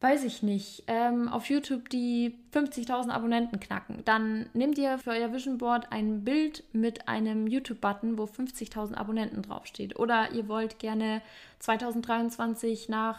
weiß 0.00 0.24
ich 0.24 0.42
nicht, 0.42 0.84
ähm, 0.86 1.28
auf 1.28 1.50
YouTube 1.50 1.90
die 1.90 2.34
50.000 2.52 3.10
Abonnenten 3.10 3.60
knacken. 3.60 4.02
Dann 4.04 4.48
nehmt 4.54 4.78
ihr 4.78 4.98
für 4.98 5.10
euer 5.10 5.32
Vision 5.32 5.58
Board 5.58 5.92
ein 5.92 6.24
Bild 6.24 6.64
mit 6.72 7.08
einem 7.08 7.46
YouTube-Button, 7.46 8.16
wo 8.16 8.24
50.000 8.24 8.94
Abonnenten 8.94 9.42
draufsteht. 9.42 9.98
Oder 9.98 10.32
ihr 10.32 10.48
wollt 10.48 10.78
gerne 10.78 11.20
2023 11.58 12.88
nach 12.88 13.18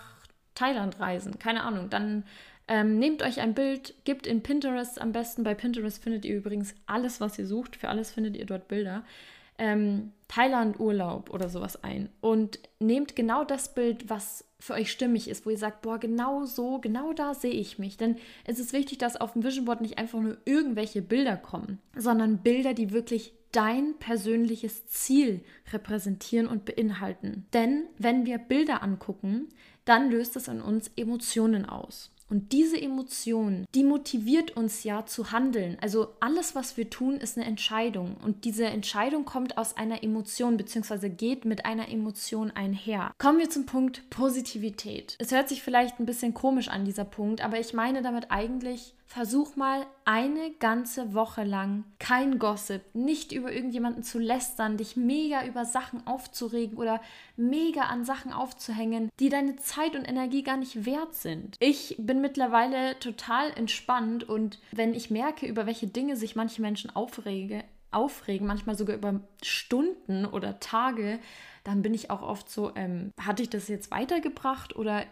Thailand 0.56 1.00
reisen. 1.00 1.38
Keine 1.38 1.63
Ahnung. 1.63 1.89
Dann 1.89 2.24
ähm, 2.67 3.00
nehmt 3.00 3.24
euch 3.24 3.39
ein 3.39 3.53
Bild, 3.53 3.93
gebt 4.03 4.27
in 4.27 4.43
Pinterest 4.43 5.00
am 5.00 5.12
besten. 5.12 5.43
Bei 5.43 5.55
Pinterest 5.55 6.03
findet 6.03 6.25
ihr 6.25 6.36
übrigens 6.36 6.75
alles, 6.86 7.21
was 7.21 7.39
ihr 7.39 7.47
sucht. 7.47 7.75
Für 7.77 7.89
alles 7.89 8.12
findet 8.12 8.36
ihr 8.36 8.45
dort 8.45 8.67
Bilder. 8.67 9.03
Ähm, 9.57 10.12
Thailand-Urlaub 10.27 11.29
oder 11.29 11.50
sowas 11.50 11.83
ein. 11.83 12.09
Und 12.19 12.59
nehmt 12.79 13.15
genau 13.15 13.43
das 13.45 13.74
Bild, 13.74 14.09
was 14.09 14.43
für 14.59 14.74
euch 14.74 14.91
stimmig 14.91 15.29
ist, 15.29 15.45
wo 15.45 15.50
ihr 15.50 15.57
sagt, 15.57 15.81
boah, 15.81 15.97
genau 15.97 16.43
so, 16.43 16.79
genau 16.79 17.13
da 17.13 17.33
sehe 17.33 17.51
ich 17.51 17.79
mich. 17.79 17.95
Denn 17.95 18.17
es 18.45 18.59
ist 18.59 18.74
wichtig, 18.74 18.97
dass 18.97 19.15
auf 19.15 19.33
dem 19.33 19.43
Vision 19.43 19.65
Board 19.65 19.81
nicht 19.81 19.97
einfach 19.97 20.19
nur 20.19 20.38
irgendwelche 20.45 21.01
Bilder 21.01 21.38
kommen, 21.38 21.79
sondern 21.95 22.39
Bilder, 22.39 22.74
die 22.74 22.91
wirklich 22.91 23.33
dein 23.51 23.95
persönliches 23.97 24.88
Ziel 24.88 25.41
repräsentieren 25.71 26.47
und 26.47 26.65
beinhalten. 26.65 27.45
Denn 27.53 27.83
wenn 27.97 28.25
wir 28.25 28.39
Bilder 28.39 28.83
angucken, 28.83 29.47
dann 29.86 30.12
löst 30.12 30.36
es 30.36 30.50
in 30.50 30.62
uns 30.62 30.91
Emotionen 30.97 31.65
aus. 31.65 32.12
Und 32.29 32.51
diese 32.51 32.79
Emotion, 32.79 33.65
die 33.74 33.84
motiviert 33.84 34.57
uns 34.57 34.84
ja 34.84 35.05
zu 35.05 35.31
handeln. 35.31 35.77
Also 35.81 36.10
alles, 36.19 36.55
was 36.55 36.75
wir 36.75 36.89
tun, 36.89 37.15
ist 37.15 37.38
eine 37.38 37.48
Entscheidung. 37.48 38.17
Und 38.24 38.43
diese 38.43 38.65
Entscheidung 38.65 39.25
kommt 39.25 39.57
aus 39.57 39.77
einer 39.77 40.03
Emotion 40.03 40.57
bzw. 40.57 41.10
geht 41.10 41.46
mit 41.46 41.65
einer 41.65 41.89
Emotion 41.89 42.51
einher. 42.51 43.12
Kommen 43.17 43.39
wir 43.39 43.50
zum 43.50 43.65
Punkt 43.65 44.10
Positivität. 44.10 45.15
Es 45.19 45.31
hört 45.31 45.48
sich 45.48 45.63
vielleicht 45.63 46.00
ein 46.00 46.05
bisschen 46.05 46.34
komisch 46.34 46.67
an, 46.67 46.86
dieser 46.86 47.05
Punkt, 47.05 47.41
aber 47.41 47.60
ich 47.60 47.74
meine 47.74 48.01
damit 48.01 48.29
eigentlich, 48.29 48.93
versuch 49.07 49.55
mal 49.55 49.85
eine 50.03 50.51
ganze 50.59 51.13
Woche 51.13 51.43
lang 51.43 51.85
kein 51.97 52.39
Gossip, 52.39 52.81
nicht 52.93 53.31
über 53.31 53.51
irgendjemanden 53.51 54.03
zu 54.03 54.19
lästern, 54.19 54.77
dich 54.77 54.97
mega 54.97 55.45
über 55.45 55.63
Sachen 55.63 56.05
aufzuregen 56.05 56.77
oder 56.77 57.01
mega 57.37 57.83
an 57.83 58.03
Sachen 58.03 58.33
aufzuhängen, 58.33 59.09
die 59.19 59.29
deine 59.29 59.55
Zeit 59.55 59.95
und 59.95 60.07
Energie 60.07 60.43
gar 60.43 60.57
nicht 60.57 60.85
wert 60.85 61.15
sind. 61.15 61.55
Ich 61.59 61.95
bin 61.97 62.19
mittlerweile 62.19 62.99
total 62.99 63.51
entspannt 63.51 64.27
und 64.27 64.59
wenn 64.71 64.93
ich 64.93 65.09
merke, 65.09 65.47
über 65.47 65.65
welche 65.65 65.87
Dinge 65.87 66.17
sich 66.17 66.35
manche 66.35 66.61
Menschen 66.61 66.93
aufrege, 66.93 67.63
aufregen, 67.91 68.45
manchmal 68.45 68.75
sogar 68.75 68.97
über 68.97 69.21
Stunden 69.41 70.25
oder 70.25 70.59
Tage, 70.59 71.19
dann 71.67 71.81
bin 71.81 71.93
ich 71.93 72.09
auch 72.09 72.21
oft 72.21 72.50
so, 72.50 72.74
ähm, 72.77 73.12
hatte 73.19 73.43
ich 73.43 73.50
das 73.50 73.67
jetzt 73.67 73.91
weitergebracht 73.91 74.77
oder 74.77 75.03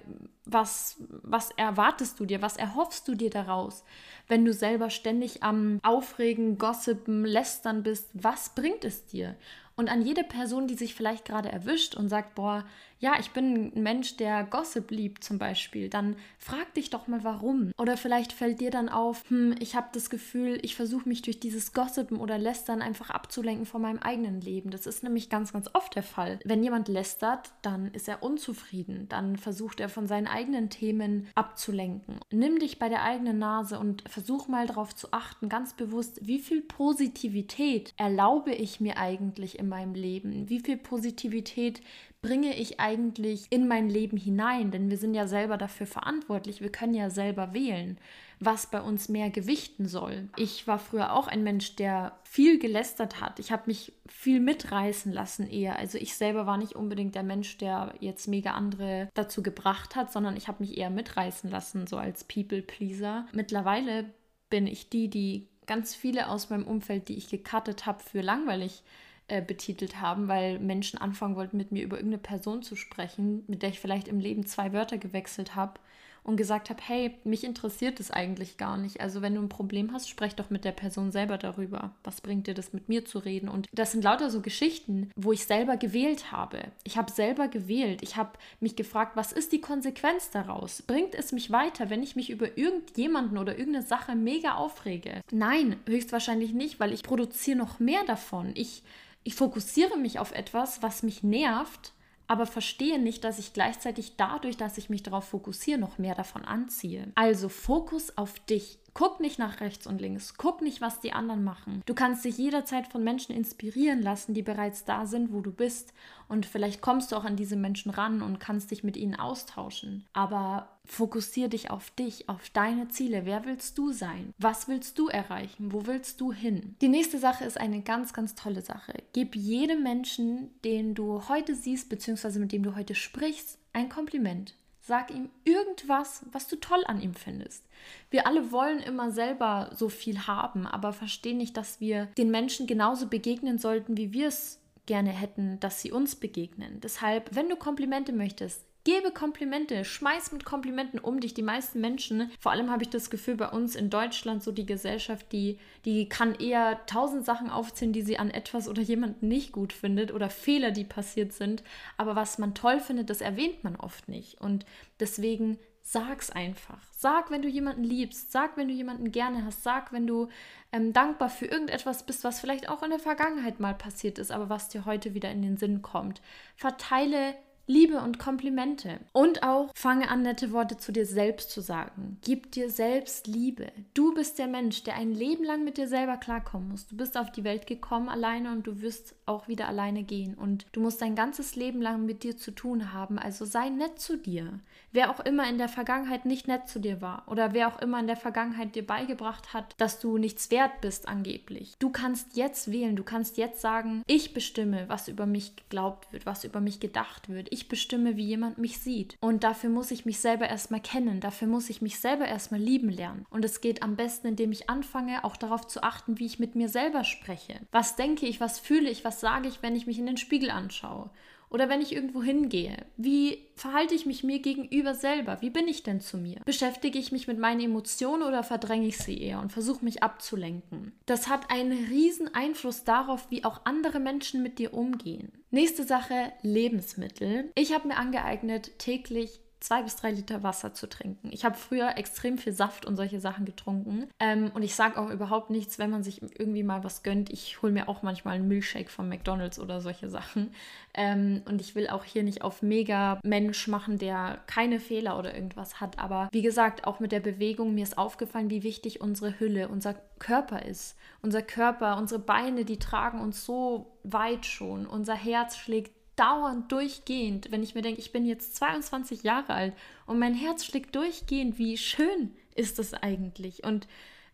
was, 0.46 0.96
was 1.22 1.52
erwartest 1.52 2.18
du 2.18 2.26
dir, 2.26 2.42
was 2.42 2.56
erhoffst 2.56 3.10
du 3.10 3.14
dir 3.14 3.30
daraus, 3.30 3.84
wenn 4.30 4.46
du 4.46 4.54
selber 4.54 4.90
ständig 4.90 5.44
am 5.44 5.82
Aufregen, 5.84 6.58
Gossipen, 6.58 7.26
Lästern 7.26 7.84
bist, 7.84 8.10
was 8.14 8.56
bringt 8.56 8.86
es 8.86 9.06
dir? 9.06 9.36
Und 9.76 9.90
an 9.90 10.02
jede 10.02 10.24
Person, 10.24 10.68
die 10.68 10.76
sich 10.76 10.96
vielleicht 10.96 11.26
gerade 11.26 11.52
erwischt 11.52 11.94
und 11.94 12.08
sagt, 12.08 12.36
boah, 12.36 12.64
ja, 13.00 13.16
ich 13.20 13.32
bin 13.32 13.72
ein 13.76 13.84
Mensch, 13.84 14.18
der 14.18 14.44
Gossip 14.46 14.90
liebt 14.92 15.24
zum 15.24 15.38
Beispiel, 15.38 15.90
dann 15.90 16.16
frag 16.38 16.74
dich 16.76 16.90
doch 16.90 17.08
mal 17.08 17.24
warum. 17.24 17.72
Oder 17.78 17.98
vielleicht 17.98 18.32
fällt 18.32 18.62
dir 18.62 18.72
dann 18.72 18.90
auf, 18.90 19.24
hm, 19.28 19.56
ich 19.60 19.76
habe 19.76 19.88
das 19.94 20.10
Gefühl, 20.10 20.60
ich 20.62 20.76
versuche 20.76 21.08
mich 21.08 21.22
durch 21.22 21.40
dieses 21.40 21.74
Gossipen 21.74 22.18
oder 22.18 22.38
Lästern 22.38 22.82
einfach 22.82 23.10
abzulenken 23.10 23.66
von 23.66 23.82
meinem 23.82 24.00
eigenen 24.00 24.40
Leben. 24.42 24.70
Das 24.70 24.88
ist 24.88 25.04
nämlich 25.04 25.30
ganz, 25.30 25.52
ganz 25.52 25.70
oft 25.74 25.96
der 25.96 26.04
Fall. 26.04 26.40
Wenn 26.46 26.64
jemand 26.64 26.88
lästert, 26.88 27.52
dann 27.62 27.92
ist 27.92 28.08
er 28.08 28.24
unzufrieden, 28.24 29.08
dann 29.10 29.36
versucht 29.38 29.80
er 29.80 29.90
von 29.90 30.08
seinen 30.08 30.28
eigenen 30.28 30.70
Themen 30.70 31.28
abzulenken. 31.36 32.20
Nimm 32.32 32.60
dich 32.60 32.80
bei 32.80 32.88
der 32.88 33.04
eigenen 33.04 33.40
Nase 33.40 33.78
und 33.78 34.04
versuch 34.10 34.48
mal 34.48 34.68
darauf 34.68 34.96
zu 34.96 35.12
achten, 35.12 35.50
ganz 35.50 35.74
bewusst, 35.74 36.26
wie 36.26 36.40
viel 36.40 36.62
Positivität 36.62 37.94
erlaube 37.98 38.54
ich 38.54 38.80
mir 38.80 38.98
eigentlich 38.98 39.60
in 39.60 39.68
meinem 39.68 39.96
Leben? 39.96 40.50
Wie 40.50 40.60
viel 40.60 40.78
Positivität 40.78 41.82
bringe 42.26 42.56
ich 42.56 42.80
eigentlich 42.80 43.46
in 43.52 43.68
mein 43.68 43.88
Leben 43.88 44.18
hinein? 44.18 44.72
Denn 44.72 44.90
wir 44.90 44.98
sind 44.98 45.14
ja 45.14 45.28
selber 45.28 45.58
dafür 45.58 45.86
verantwortlich. 45.86 46.60
Wir 46.60 46.72
können 46.72 46.96
ja 46.96 47.12
selber 47.12 47.54
wählen, 47.54 48.00
was 48.40 48.66
bei 48.66 48.82
uns 48.82 49.10
mehr 49.10 49.30
gewichten 49.30 49.88
soll. 49.88 50.28
Ich 50.36 50.66
war 50.66 50.80
früher 50.80 51.14
auch 51.14 51.28
ein 51.28 51.44
Mensch, 51.44 51.76
der 51.76 52.18
viel 52.24 52.58
gelästert 52.58 53.22
hat. 53.22 53.38
Ich 53.38 53.52
habe 53.52 53.64
mich 53.68 53.94
viel 54.08 54.40
mitreißen 54.40 55.12
lassen 55.12 55.48
eher. 55.48 55.78
Also 55.78 56.00
ich 56.00 56.16
selber 56.16 56.48
war 56.48 56.58
nicht 56.58 56.76
unbedingt 56.76 57.14
der 57.14 57.22
Mensch, 57.22 57.60
der 57.60 57.94
jetzt 58.00 58.28
mega 58.28 58.54
andere 58.54 59.08
dazu 59.14 59.44
gebracht 59.44 59.96
hat, 59.96 60.12
sondern 60.12 60.36
ich 60.36 60.48
habe 60.48 60.64
mich 60.64 60.80
eher 60.80 60.90
mitreißen 60.90 61.52
lassen, 61.52 61.86
so 61.86 61.98
als 61.98 62.24
People-Pleaser. 62.24 63.28
Mittlerweile 63.34 64.06
bin 64.50 64.66
ich 64.66 64.90
die, 64.90 65.12
die 65.12 65.48
ganz 65.68 65.94
viele 65.94 66.30
aus 66.30 66.50
meinem 66.50 66.66
Umfeld, 66.66 67.08
die 67.08 67.18
ich 67.18 67.30
gecuttet 67.30 67.86
habe 67.86 68.02
für 68.02 68.22
langweilig 68.22 68.82
äh, 69.28 69.42
betitelt 69.42 70.00
haben, 70.02 70.28
weil 70.28 70.60
Menschen 70.60 71.00
anfangen 71.00 71.36
wollten, 71.36 71.58
mit 71.58 71.72
mir 71.72 71.84
über 71.84 71.98
irgendeine 71.98 72.22
Person 72.22 72.62
zu 72.62 72.76
sprechen, 72.76 73.44
mit 73.48 73.62
der 73.62 73.70
ich 73.70 73.80
vielleicht 73.80 74.08
im 74.08 74.20
Leben 74.20 74.46
zwei 74.46 74.74
Wörter 74.74 74.98
gewechselt 74.98 75.56
habe 75.56 75.80
und 76.26 76.38
gesagt 76.38 76.72
habe, 76.72 76.82
hey, 76.84 77.16
mich 77.24 77.44
interessiert 77.44 78.00
das 78.00 78.10
eigentlich 78.10 78.58
gar 78.58 78.78
nicht. 78.78 79.00
Also 79.00 79.22
wenn 79.22 79.36
du 79.36 79.42
ein 79.42 79.50
Problem 79.50 79.94
hast, 79.94 80.10
sprech 80.10 80.34
doch 80.34 80.50
mit 80.50 80.66
der 80.66 80.72
Person 80.72 81.12
selber 81.12 81.38
darüber. 81.38 81.92
Was 82.04 82.20
bringt 82.20 82.48
dir 82.48 82.56
das, 82.56 82.74
mit 82.74 82.90
mir 82.90 83.06
zu 83.06 83.20
reden? 83.20 83.48
Und 83.48 83.68
das 83.72 83.92
sind 83.92 84.04
lauter 84.04 84.32
so 84.32 84.42
Geschichten, 84.42 85.12
wo 85.16 85.32
ich 85.34 85.46
selber 85.46 85.78
gewählt 85.78 86.32
habe. 86.32 86.64
Ich 86.84 86.98
habe 86.98 87.12
selber 87.12 87.48
gewählt. 87.48 88.02
Ich 88.02 88.16
habe 88.16 88.32
mich 88.60 88.76
gefragt, 88.76 89.16
was 89.16 89.32
ist 89.32 89.52
die 89.52 89.62
Konsequenz 89.62 90.32
daraus? 90.32 90.82
Bringt 90.82 91.14
es 91.14 91.32
mich 91.32 91.52
weiter, 91.52 91.92
wenn 91.92 92.02
ich 92.02 92.16
mich 92.16 92.32
über 92.32 92.58
irgendjemanden 92.58 93.38
oder 93.38 93.58
irgendeine 93.58 93.86
Sache 93.86 94.16
mega 94.16 94.56
aufrege? 94.56 95.22
Nein, 95.32 95.76
höchstwahrscheinlich 95.86 96.54
nicht, 96.54 96.80
weil 96.80 96.92
ich 96.92 97.04
produziere 97.04 97.58
noch 97.58 97.80
mehr 97.80 98.04
davon. 98.04 98.52
Ich 98.56 98.82
ich 99.26 99.34
fokussiere 99.36 99.98
mich 99.98 100.20
auf 100.20 100.32
etwas, 100.32 100.84
was 100.84 101.02
mich 101.02 101.24
nervt, 101.24 101.94
aber 102.28 102.46
verstehe 102.46 103.00
nicht, 103.00 103.24
dass 103.24 103.40
ich 103.40 103.54
gleichzeitig 103.54 104.18
dadurch, 104.18 104.56
dass 104.56 104.78
ich 104.78 104.90
mich 104.90 105.02
darauf 105.02 105.28
fokussiere, 105.28 105.80
noch 105.80 105.98
mehr 105.98 106.14
davon 106.14 106.46
anziehe. 106.46 107.12
Also 107.16 107.50
Fokus 107.50 108.18
auf 108.18 108.40
dich. 108.46 108.80
Guck 108.96 109.20
nicht 109.20 109.40
nach 109.40 109.60
rechts 109.60 109.88
und 109.88 110.00
links. 110.00 110.36
Guck 110.38 110.62
nicht, 110.62 110.80
was 110.80 111.02
die 111.02 111.12
anderen 111.12 111.44
machen. 111.44 111.84
Du 111.86 111.94
kannst 111.94 112.24
dich 112.24 112.38
jederzeit 112.38 112.88
von 112.88 113.04
Menschen 113.04 113.36
inspirieren 113.36 114.02
lassen, 114.02 114.34
die 114.34 114.42
bereits 114.42 114.86
da 114.86 115.06
sind, 115.06 115.34
wo 115.34 115.42
du 115.42 115.52
bist. 115.52 115.94
Und 116.30 116.46
vielleicht 116.46 116.82
kommst 116.82 117.12
du 117.12 117.18
auch 117.18 117.26
an 117.26 117.36
diese 117.36 117.58
Menschen 117.58 117.92
ran 117.92 118.22
und 118.22 118.40
kannst 118.40 118.72
dich 118.72 118.86
mit 118.86 118.96
ihnen 118.96 119.16
austauschen. 119.16 120.06
Aber 120.14 120.70
fokussier 120.86 121.50
dich 121.50 121.72
auf 121.72 121.90
dich, 121.92 122.30
auf 122.30 122.50
deine 122.52 122.88
Ziele. 122.88 123.26
Wer 123.26 123.44
willst 123.44 123.78
du 123.78 123.92
sein? 123.92 124.34
Was 124.38 124.70
willst 124.70 124.98
du 124.98 125.10
erreichen? 125.10 125.74
Wo 125.74 125.86
willst 125.86 126.22
du 126.22 126.32
hin? 126.32 126.78
Die 126.80 126.88
nächste 126.88 127.20
Sache 127.20 127.44
ist 127.44 127.60
eine 127.60 127.82
ganz, 127.82 128.14
ganz 128.14 128.34
tolle 128.34 128.62
Sache. 128.62 128.94
Gib 129.12 129.36
jedem 129.36 129.84
Menschen, 129.84 130.52
den 130.64 130.96
du 130.96 131.28
heute 131.28 131.54
siehst, 131.54 131.90
beziehungsweise 131.90 132.40
mit 132.40 132.54
dem 132.54 132.64
du 132.64 132.78
heute 132.78 132.96
sprichst, 132.96 133.60
ein 133.74 133.90
Kompliment. 133.90 134.56
Sag 134.88 135.10
ihm 135.10 135.32
irgendwas, 135.46 136.24
was 136.32 136.48
du 136.48 136.58
toll 136.58 136.84
an 136.86 137.02
ihm 137.02 137.16
findest. 137.16 137.64
Wir 138.12 138.28
alle 138.28 138.52
wollen 138.52 138.80
immer 138.80 139.10
selber 139.10 139.72
so 139.74 139.90
viel 139.90 140.28
haben, 140.28 140.68
aber 140.68 140.94
verstehen 140.94 141.38
nicht, 141.38 141.58
dass 141.58 141.80
wir 141.80 142.06
den 142.20 142.30
Menschen 142.30 142.68
genauso 142.68 143.08
begegnen 143.08 143.58
sollten, 143.58 143.98
wie 143.98 144.14
wir 144.14 144.28
es 144.28 144.60
gerne 144.86 145.10
hätten, 145.10 145.60
dass 145.60 145.82
sie 145.82 145.92
uns 145.92 146.16
begegnen. 146.16 146.82
Deshalb, 146.82 147.34
wenn 147.34 147.50
du 147.50 147.56
Komplimente 147.56 148.14
möchtest, 148.14 148.64
Gebe 148.86 149.10
Komplimente, 149.10 149.84
schmeiß 149.84 150.32
mit 150.32 150.46
Komplimenten 150.46 151.00
um 151.00 151.20
dich. 151.20 151.34
Die 151.34 151.42
meisten 151.42 151.82
Menschen, 151.82 152.30
vor 152.40 152.52
allem 152.52 152.70
habe 152.70 152.84
ich 152.84 152.90
das 152.92 153.10
Gefühl 153.10 153.36
bei 153.36 153.50
uns 153.50 153.76
in 153.76 153.90
Deutschland, 153.90 154.44
so 154.44 154.52
die 154.52 154.68
Gesellschaft, 154.68 155.32
die, 155.32 155.58
die 155.86 156.08
kann 156.08 156.36
eher 156.36 156.86
tausend 156.86 157.26
Sachen 157.26 157.50
aufzählen, 157.50 157.94
die 157.94 158.04
sie 158.04 158.20
an 158.20 158.30
etwas 158.30 158.70
oder 158.70 158.84
jemanden 158.84 159.28
nicht 159.28 159.52
gut 159.52 159.74
findet 159.74 160.14
oder 160.14 160.30
Fehler, 160.30 160.70
die 160.70 160.84
passiert 160.84 161.34
sind. 161.34 161.64
Aber 161.98 162.16
was 162.16 162.38
man 162.38 162.54
toll 162.54 162.80
findet, 162.80 163.10
das 163.10 163.22
erwähnt 163.22 163.64
man 163.64 163.76
oft 163.76 164.08
nicht. 164.08 164.40
Und 164.40 164.68
deswegen 165.00 165.58
sag's 165.82 166.30
einfach. 166.30 166.82
Sag, 166.92 167.32
wenn 167.32 167.42
du 167.42 167.48
jemanden 167.48 167.84
liebst. 167.84 168.32
Sag, 168.32 168.56
wenn 168.56 168.68
du 168.68 168.74
jemanden 168.76 169.12
gerne 169.12 169.46
hast. 169.46 169.64
Sag, 169.64 169.94
wenn 169.94 170.06
du 170.06 170.30
ähm, 170.72 170.94
dankbar 170.94 171.30
für 171.30 171.48
irgendetwas 171.48 172.06
bist, 172.06 172.24
was 172.24 172.40
vielleicht 172.40 172.70
auch 172.70 172.84
in 172.84 172.92
der 172.92 173.00
Vergangenheit 173.00 173.60
mal 173.60 173.74
passiert 173.74 174.20
ist, 174.20 174.32
aber 174.32 174.50
was 174.50 174.70
dir 174.70 174.86
heute 174.86 175.16
wieder 175.16 175.32
in 175.32 175.42
den 175.42 175.58
Sinn 175.58 175.82
kommt. 175.82 176.22
Verteile 176.56 177.34
Liebe 177.68 178.00
und 178.00 178.20
Komplimente. 178.20 179.00
Und 179.12 179.42
auch 179.42 179.72
fange 179.74 180.10
an, 180.10 180.22
nette 180.22 180.52
Worte 180.52 180.78
zu 180.78 180.92
dir 180.92 181.08
selbst 181.08 181.50
zu 181.50 181.62
sagen. 181.62 182.20
Gib 182.22 182.52
dir 182.52 182.70
selbst 182.70 183.26
Liebe. 183.26 183.72
Du 183.96 184.14
bist 184.14 184.38
der 184.38 184.46
Mensch, 184.46 184.84
der 184.84 184.96
ein 184.96 185.12
Leben 185.12 185.44
lang 185.44 185.64
mit 185.64 185.78
dir 185.78 185.88
selber 185.88 186.18
klarkommen 186.18 186.70
muss. 186.70 186.86
Du 186.86 186.96
bist 186.96 187.18
auf 187.18 187.32
die 187.32 187.44
Welt 187.44 187.66
gekommen 187.66 188.08
alleine 188.08 188.52
und 188.52 188.68
du 188.68 188.82
wirst 188.82 189.16
auch 189.26 189.48
wieder 189.48 189.68
alleine 189.68 190.04
gehen. 190.04 190.36
Und 190.36 190.68
du 190.74 190.80
musst 190.80 191.02
dein 191.02 191.16
ganzes 191.16 191.56
Leben 191.56 191.82
lang 191.82 192.06
mit 192.06 192.22
dir 192.22 192.38
zu 192.38 192.52
tun 192.52 192.94
haben. 192.94 193.18
Also 193.18 193.46
sei 193.46 193.70
nett 193.70 194.00
zu 194.00 194.16
dir. 194.18 194.60
Wer 194.92 195.10
auch 195.10 195.20
immer 195.22 195.50
in 195.50 195.58
der 195.58 195.68
Vergangenheit 195.68 196.26
nicht 196.26 196.48
nett 196.48 196.70
zu 196.70 196.80
dir 196.80 197.02
war 197.02 197.24
oder 197.28 197.54
wer 197.54 197.68
auch 197.68 197.82
immer 197.82 198.00
in 198.00 198.08
der 198.08 198.16
Vergangenheit 198.16 198.76
dir 198.76 198.86
beigebracht 198.86 199.54
hat, 199.56 199.74
dass 199.78 200.00
du 200.00 200.20
nichts 200.20 200.52
wert 200.52 200.82
bist 200.82 201.08
angeblich. 201.08 201.74
Du 201.80 201.90
kannst 201.90 202.38
jetzt 202.38 202.72
wählen. 202.72 202.96
Du 202.96 203.04
kannst 203.04 203.38
jetzt 203.38 203.60
sagen, 203.60 204.04
ich 204.06 204.36
bestimme, 204.36 204.88
was 204.88 205.08
über 205.08 205.26
mich 205.26 205.56
geglaubt 205.56 206.14
wird, 206.14 206.28
was 206.28 206.44
über 206.44 206.62
mich 206.62 206.80
gedacht 206.80 207.28
wird 207.28 207.55
ich 207.56 207.68
bestimme, 207.68 208.18
wie 208.18 208.26
jemand 208.26 208.60
mich 208.60 208.78
sieht. 208.78 209.18
Und 209.22 209.44
dafür 209.44 209.70
muss 209.70 209.90
ich 209.90 210.06
mich 210.06 210.20
selber 210.20 210.48
erstmal 210.48 210.82
kennen, 210.82 211.20
dafür 211.20 211.48
muss 211.48 211.70
ich 211.70 211.82
mich 211.82 212.00
selber 212.00 212.28
erstmal 212.28 212.60
lieben 212.60 212.90
lernen. 212.90 213.26
Und 213.32 213.44
es 213.44 213.62
geht 213.62 213.82
am 213.82 213.96
besten, 213.96 214.28
indem 214.28 214.52
ich 214.52 214.70
anfange, 214.70 215.24
auch 215.24 215.38
darauf 215.38 215.66
zu 215.66 215.82
achten, 215.82 216.20
wie 216.20 216.26
ich 216.26 216.40
mit 216.40 216.56
mir 216.56 216.70
selber 216.70 217.04
spreche. 217.04 217.60
Was 217.72 217.96
denke 217.96 218.28
ich, 218.28 218.40
was 218.40 218.60
fühle 218.60 218.90
ich, 218.90 219.04
was 219.04 219.20
sage 219.20 219.48
ich, 219.48 219.64
wenn 219.64 219.76
ich 219.76 219.88
mich 219.88 219.98
in 219.98 220.06
den 220.06 220.18
Spiegel 220.18 220.52
anschaue? 220.52 221.10
Oder 221.56 221.70
wenn 221.70 221.80
ich 221.80 221.96
irgendwo 221.96 222.22
hingehe, 222.22 222.76
wie 222.98 223.38
verhalte 223.56 223.96
ich 223.96 224.06
mich 224.06 224.26
mir 224.26 224.40
gegenüber 224.40 224.94
selber? 224.94 225.38
Wie 225.40 225.50
bin 225.50 225.70
ich 225.70 225.84
denn 225.84 226.02
zu 226.02 226.18
mir? 226.18 226.42
Beschäftige 226.44 227.00
ich 227.00 227.14
mich 227.14 227.28
mit 227.28 227.40
meinen 227.40 227.62
Emotionen 227.62 228.24
oder 228.24 228.44
verdränge 228.44 228.88
ich 228.88 228.98
sie 228.98 229.22
eher 229.22 229.40
und 229.40 229.54
versuche 229.54 229.86
mich 229.86 230.04
abzulenken? 230.04 230.92
Das 231.06 231.30
hat 231.30 231.50
einen 231.50 231.72
riesen 231.86 232.36
Einfluss 232.36 232.84
darauf, 232.84 233.32
wie 233.32 233.46
auch 233.46 233.62
andere 233.64 234.02
Menschen 234.02 234.44
mit 234.44 234.60
dir 234.60 234.74
umgehen. 234.74 235.32
Nächste 235.50 235.86
Sache, 235.86 236.34
Lebensmittel. 236.42 237.50
Ich 237.56 237.74
habe 237.74 237.88
mir 237.88 237.96
angeeignet, 237.96 238.78
täglich 238.78 239.40
zwei 239.66 239.82
bis 239.82 239.96
drei 239.96 240.12
Liter 240.12 240.44
Wasser 240.44 240.74
zu 240.74 240.88
trinken. 240.88 241.30
Ich 241.32 241.44
habe 241.44 241.56
früher 241.56 241.98
extrem 241.98 242.38
viel 242.38 242.54
Saft 242.54 242.86
und 242.86 242.96
solche 242.96 243.20
Sachen 243.20 243.46
getrunken. 243.46 244.08
Ähm, 244.20 244.52
und 244.54 244.62
ich 244.62 244.76
sage 244.76 245.00
auch 245.00 245.10
überhaupt 245.10 245.50
nichts, 245.50 245.80
wenn 245.80 245.90
man 245.90 246.04
sich 246.04 246.22
irgendwie 246.22 246.62
mal 246.62 246.84
was 246.84 247.02
gönnt. 247.02 247.32
Ich 247.32 247.62
hole 247.62 247.74
mir 247.74 247.90
auch 247.90 248.04
manchmal 248.04 248.36
einen 248.36 248.48
Milchshake 248.48 248.92
von 248.92 249.10
McDonalds 249.10 249.60
oder 249.60 249.82
solche 249.82 250.10
Sachen. 250.10 250.54
Ähm, 250.94 251.42
und 251.46 251.62
ich 251.62 251.74
will 251.74 251.88
auch 251.90 252.04
hier 252.04 252.22
nicht 252.22 252.44
auf 252.44 252.62
mega 252.62 253.20
Mensch 253.24 253.68
machen, 253.68 253.98
der 253.98 254.40
keine 254.46 254.80
Fehler 254.80 255.18
oder 255.18 255.34
irgendwas 255.34 255.82
hat. 255.82 255.98
Aber 255.98 256.30
wie 256.32 256.44
gesagt, 256.44 256.86
auch 256.86 257.00
mit 257.00 257.12
der 257.12 257.20
Bewegung, 257.20 257.74
mir 257.74 257.84
ist 257.84 257.98
aufgefallen, 257.98 258.52
wie 258.52 258.62
wichtig 258.62 259.02
unsere 259.02 259.40
Hülle, 259.40 259.68
unser 259.68 259.96
Körper 260.20 260.62
ist. 260.62 260.96
Unser 261.22 261.42
Körper, 261.42 261.98
unsere 261.98 262.20
Beine, 262.20 262.66
die 262.66 262.78
tragen 262.78 263.20
uns 263.20 263.44
so 263.46 263.98
weit 264.04 264.46
schon. 264.46 264.86
Unser 264.86 265.16
Herz 265.16 265.58
schlägt 265.58 265.92
dauernd 266.16 266.72
durchgehend, 266.72 267.52
wenn 267.52 267.64
ich 267.64 267.76
mir 267.76 267.82
denke, 267.82 268.00
ich 268.00 268.12
bin 268.12 268.26
jetzt 268.26 268.56
22 268.56 269.24
Jahre 269.24 269.54
alt 269.54 269.74
und 270.06 270.20
mein 270.20 270.34
Herz 270.34 270.66
schlägt 270.66 270.96
durchgehend, 270.96 271.58
wie 271.58 271.78
schön 271.78 272.36
ist 272.56 272.80
das 272.80 272.94
eigentlich? 272.94 273.64
Und 273.64 273.88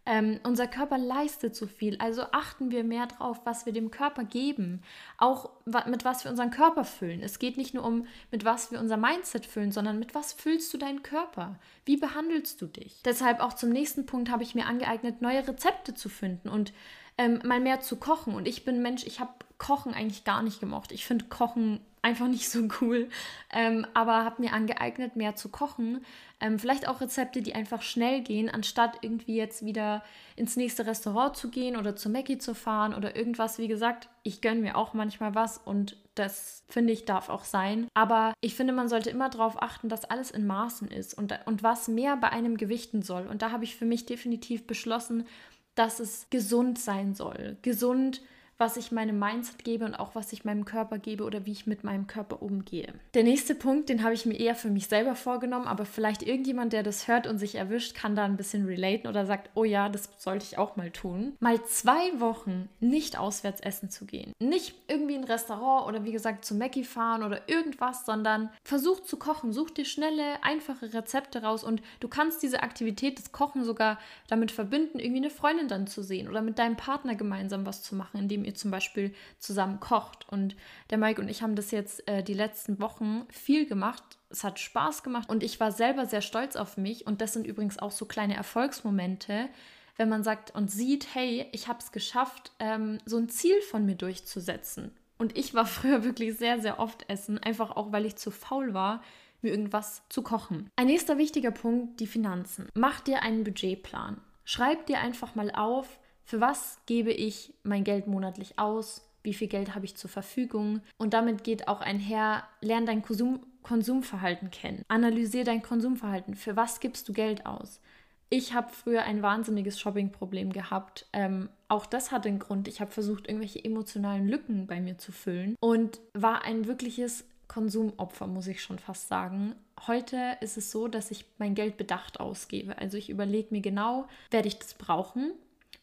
ähm, 0.05 0.39
unser 0.43 0.65
Körper 0.65 0.97
leistet 0.97 1.55
so 1.55 1.67
viel, 1.67 1.97
also 1.99 2.23
achten 2.31 2.71
wir 2.71 2.83
mehr 2.83 3.05
drauf, 3.05 3.41
was 3.43 3.67
wir 3.67 3.73
dem 3.73 3.91
Körper 3.91 4.23
geben, 4.23 4.81
auch 5.17 5.51
mit 5.85 6.03
was 6.03 6.23
wir 6.23 6.31
unseren 6.31 6.49
Körper 6.49 6.85
füllen. 6.85 7.21
Es 7.21 7.37
geht 7.37 7.55
nicht 7.55 7.75
nur 7.75 7.85
um, 7.85 8.07
mit 8.31 8.43
was 8.43 8.71
wir 8.71 8.79
unser 8.79 8.97
Mindset 8.97 9.45
füllen, 9.45 9.71
sondern 9.71 9.99
mit 9.99 10.15
was 10.15 10.33
füllst 10.33 10.73
du 10.73 10.79
deinen 10.79 11.03
Körper? 11.03 11.59
Wie 11.85 11.97
behandelst 11.97 12.61
du 12.61 12.65
dich? 12.65 13.01
Deshalb 13.05 13.41
auch 13.41 13.53
zum 13.53 13.69
nächsten 13.69 14.07
Punkt 14.07 14.31
habe 14.31 14.41
ich 14.41 14.55
mir 14.55 14.65
angeeignet, 14.65 15.21
neue 15.21 15.47
Rezepte 15.47 15.93
zu 15.93 16.09
finden 16.09 16.49
und 16.49 16.73
ähm, 17.21 17.39
mal 17.43 17.59
mehr 17.59 17.81
zu 17.81 17.97
kochen. 17.97 18.33
Und 18.33 18.47
ich 18.47 18.65
bin 18.65 18.81
Mensch, 18.81 19.05
ich 19.05 19.19
habe 19.19 19.31
Kochen 19.59 19.93
eigentlich 19.93 20.23
gar 20.23 20.41
nicht 20.41 20.59
gemocht. 20.59 20.91
Ich 20.91 21.05
finde 21.05 21.25
Kochen 21.25 21.79
einfach 22.01 22.27
nicht 22.27 22.49
so 22.49 22.67
cool, 22.81 23.09
ähm, 23.51 23.85
aber 23.93 24.25
habe 24.25 24.41
mir 24.41 24.53
angeeignet, 24.53 25.15
mehr 25.15 25.35
zu 25.35 25.49
kochen. 25.49 26.03
Ähm, 26.39 26.57
vielleicht 26.57 26.87
auch 26.87 26.99
Rezepte, 26.99 27.43
die 27.43 27.53
einfach 27.53 27.83
schnell 27.83 28.21
gehen, 28.21 28.49
anstatt 28.49 28.97
irgendwie 29.01 29.35
jetzt 29.35 29.63
wieder 29.63 30.03
ins 30.35 30.55
nächste 30.55 30.87
Restaurant 30.87 31.37
zu 31.37 31.51
gehen 31.51 31.77
oder 31.77 31.95
zu 31.95 32.09
Mackie 32.09 32.39
zu 32.39 32.55
fahren 32.55 32.95
oder 32.95 33.15
irgendwas. 33.15 33.59
Wie 33.59 33.67
gesagt, 33.67 34.09
ich 34.23 34.41
gönne 34.41 34.61
mir 34.61 34.75
auch 34.75 34.95
manchmal 34.95 35.35
was 35.35 35.59
und 35.59 35.97
das 36.15 36.63
finde 36.67 36.91
ich 36.93 37.05
darf 37.05 37.29
auch 37.29 37.43
sein. 37.43 37.87
Aber 37.93 38.33
ich 38.41 38.55
finde, 38.55 38.73
man 38.73 38.89
sollte 38.89 39.11
immer 39.11 39.29
darauf 39.29 39.61
achten, 39.61 39.89
dass 39.89 40.05
alles 40.05 40.31
in 40.31 40.47
Maßen 40.47 40.87
ist 40.87 41.13
und, 41.13 41.37
und 41.45 41.61
was 41.61 41.87
mehr 41.87 42.17
bei 42.17 42.31
einem 42.31 42.57
gewichten 42.57 43.03
soll. 43.03 43.27
Und 43.27 43.43
da 43.43 43.51
habe 43.51 43.63
ich 43.63 43.75
für 43.75 43.85
mich 43.85 44.07
definitiv 44.07 44.65
beschlossen, 44.65 45.27
dass 45.75 45.99
es 45.99 46.27
gesund 46.29 46.79
sein 46.79 47.13
soll. 47.13 47.57
Gesund 47.61 48.21
was 48.61 48.77
ich 48.77 48.91
meinem 48.91 49.17
Mindset 49.17 49.63
gebe 49.63 49.85
und 49.85 49.95
auch 49.95 50.13
was 50.13 50.31
ich 50.31 50.45
meinem 50.45 50.65
Körper 50.65 50.99
gebe 50.99 51.23
oder 51.23 51.47
wie 51.47 51.51
ich 51.51 51.65
mit 51.65 51.83
meinem 51.83 52.05
Körper 52.05 52.43
umgehe. 52.43 52.93
Der 53.15 53.23
nächste 53.23 53.55
Punkt, 53.55 53.89
den 53.89 54.03
habe 54.03 54.13
ich 54.13 54.27
mir 54.27 54.39
eher 54.39 54.53
für 54.53 54.69
mich 54.69 54.85
selber 54.85 55.15
vorgenommen, 55.15 55.65
aber 55.65 55.83
vielleicht 55.83 56.21
irgendjemand, 56.21 56.71
der 56.71 56.83
das 56.83 57.07
hört 57.07 57.25
und 57.25 57.39
sich 57.39 57.55
erwischt, 57.55 57.95
kann 57.95 58.15
da 58.15 58.23
ein 58.23 58.37
bisschen 58.37 58.67
relaten 58.67 59.07
oder 59.07 59.25
sagt, 59.25 59.49
oh 59.55 59.63
ja, 59.63 59.89
das 59.89 60.09
sollte 60.17 60.45
ich 60.45 60.59
auch 60.59 60.75
mal 60.75 60.91
tun. 60.91 61.33
Mal 61.39 61.63
zwei 61.63 62.19
Wochen 62.19 62.69
nicht 62.79 63.17
auswärts 63.17 63.61
essen 63.61 63.89
zu 63.89 64.05
gehen. 64.05 64.31
Nicht 64.39 64.75
irgendwie 64.87 65.15
ein 65.15 65.23
Restaurant 65.23 65.87
oder 65.87 66.05
wie 66.05 66.11
gesagt 66.11 66.45
zu 66.45 66.53
Mackie 66.53 66.83
fahren 66.83 67.23
oder 67.23 67.49
irgendwas, 67.49 68.05
sondern 68.05 68.51
versuch 68.63 68.99
zu 68.99 69.17
kochen. 69.17 69.53
Such 69.53 69.71
dir 69.71 69.85
schnelle, 69.85 70.43
einfache 70.43 70.93
Rezepte 70.93 71.41
raus 71.41 71.63
und 71.63 71.81
du 71.99 72.07
kannst 72.07 72.43
diese 72.43 72.61
Aktivität 72.61 73.17
des 73.17 73.31
Kochen 73.31 73.63
sogar 73.63 73.97
damit 74.27 74.51
verbinden, 74.51 74.99
irgendwie 74.99 75.21
eine 75.21 75.31
Freundin 75.31 75.67
dann 75.67 75.87
zu 75.87 76.03
sehen 76.03 76.29
oder 76.29 76.43
mit 76.43 76.59
deinem 76.59 76.75
Partner 76.75 77.15
gemeinsam 77.15 77.65
was 77.65 77.81
zu 77.81 77.95
machen, 77.95 78.19
indem 78.19 78.45
ihr 78.45 78.50
ihr 78.51 78.55
zum 78.55 78.71
Beispiel 78.71 79.13
zusammen 79.39 79.79
kocht. 79.79 80.27
Und 80.29 80.55
der 80.89 80.97
Mike 80.97 81.21
und 81.21 81.29
ich 81.29 81.41
haben 81.41 81.55
das 81.55 81.71
jetzt 81.71 82.07
äh, 82.07 82.23
die 82.23 82.33
letzten 82.33 82.79
Wochen 82.79 83.25
viel 83.29 83.65
gemacht. 83.65 84.03
Es 84.29 84.43
hat 84.43 84.59
Spaß 84.59 85.03
gemacht 85.03 85.29
und 85.29 85.43
ich 85.43 85.59
war 85.59 85.71
selber 85.71 86.05
sehr 86.05 86.21
stolz 86.21 86.55
auf 86.55 86.77
mich. 86.77 87.07
Und 87.07 87.21
das 87.21 87.33
sind 87.33 87.47
übrigens 87.47 87.79
auch 87.79 87.91
so 87.91 88.05
kleine 88.05 88.35
Erfolgsmomente, 88.35 89.49
wenn 89.97 90.09
man 90.09 90.23
sagt 90.23 90.53
und 90.55 90.71
sieht, 90.71 91.13
hey, 91.13 91.47
ich 91.51 91.67
habe 91.67 91.79
es 91.79 91.91
geschafft, 91.91 92.51
ähm, 92.59 92.99
so 93.05 93.17
ein 93.17 93.29
Ziel 93.29 93.59
von 93.61 93.85
mir 93.85 93.95
durchzusetzen. 93.95 94.91
Und 95.17 95.37
ich 95.37 95.53
war 95.53 95.65
früher 95.67 96.03
wirklich 96.03 96.37
sehr, 96.37 96.59
sehr 96.59 96.79
oft 96.79 97.09
essen, 97.09 97.37
einfach 97.37 97.71
auch, 97.71 97.91
weil 97.91 98.05
ich 98.05 98.15
zu 98.15 98.31
faul 98.31 98.73
war, 98.73 99.01
mir 99.41 99.51
irgendwas 99.51 100.03
zu 100.09 100.21
kochen. 100.21 100.69
Ein 100.75 100.87
nächster 100.87 101.17
wichtiger 101.17 101.51
Punkt, 101.51 101.99
die 101.99 102.07
Finanzen. 102.07 102.69
Mach 102.75 103.01
dir 103.01 103.23
einen 103.23 103.43
Budgetplan. 103.43 104.21
Schreib 104.43 104.85
dir 104.85 104.99
einfach 104.99 105.35
mal 105.35 105.51
auf, 105.51 105.99
für 106.31 106.39
was 106.39 106.79
gebe 106.85 107.11
ich 107.11 107.53
mein 107.63 107.83
Geld 107.83 108.07
monatlich 108.07 108.57
aus? 108.57 109.05
Wie 109.21 109.33
viel 109.33 109.49
Geld 109.49 109.75
habe 109.75 109.83
ich 109.83 109.97
zur 109.97 110.09
Verfügung? 110.09 110.79
Und 110.97 111.13
damit 111.13 111.43
geht 111.43 111.67
auch 111.67 111.81
einher, 111.81 112.45
lern 112.61 112.85
dein 112.85 113.01
Konsum 113.01 113.41
Konsumverhalten 113.63 114.49
kennen. 114.49 114.85
Analysier 114.87 115.43
dein 115.43 115.61
Konsumverhalten. 115.61 116.35
Für 116.35 116.55
was 116.55 116.79
gibst 116.79 117.09
du 117.09 117.13
Geld 117.13 117.45
aus? 117.45 117.81
Ich 118.29 118.53
habe 118.53 118.71
früher 118.71 119.03
ein 119.03 119.21
wahnsinniges 119.21 119.77
Shoppingproblem 119.77 120.53
gehabt. 120.53 121.05
Ähm, 121.11 121.49
auch 121.67 121.85
das 121.85 122.13
hatte 122.13 122.29
einen 122.29 122.39
Grund. 122.39 122.69
Ich 122.69 122.79
habe 122.79 122.91
versucht, 122.91 123.27
irgendwelche 123.27 123.61
emotionalen 123.61 124.29
Lücken 124.29 124.67
bei 124.67 124.79
mir 124.79 124.97
zu 124.97 125.11
füllen 125.11 125.57
und 125.59 125.99
war 126.13 126.45
ein 126.45 126.65
wirkliches 126.65 127.25
Konsumopfer, 127.49 128.27
muss 128.27 128.47
ich 128.47 128.63
schon 128.63 128.79
fast 128.79 129.09
sagen. 129.09 129.53
Heute 129.85 130.37
ist 130.39 130.55
es 130.55 130.71
so, 130.71 130.87
dass 130.87 131.11
ich 131.11 131.25
mein 131.39 131.55
Geld 131.55 131.75
bedacht 131.75 132.21
ausgebe. 132.21 132.77
Also 132.77 132.95
ich 132.95 133.09
überlege 133.09 133.49
mir 133.51 133.61
genau, 133.61 134.07
werde 134.31 134.47
ich 134.47 134.57
das 134.57 134.75
brauchen? 134.75 135.33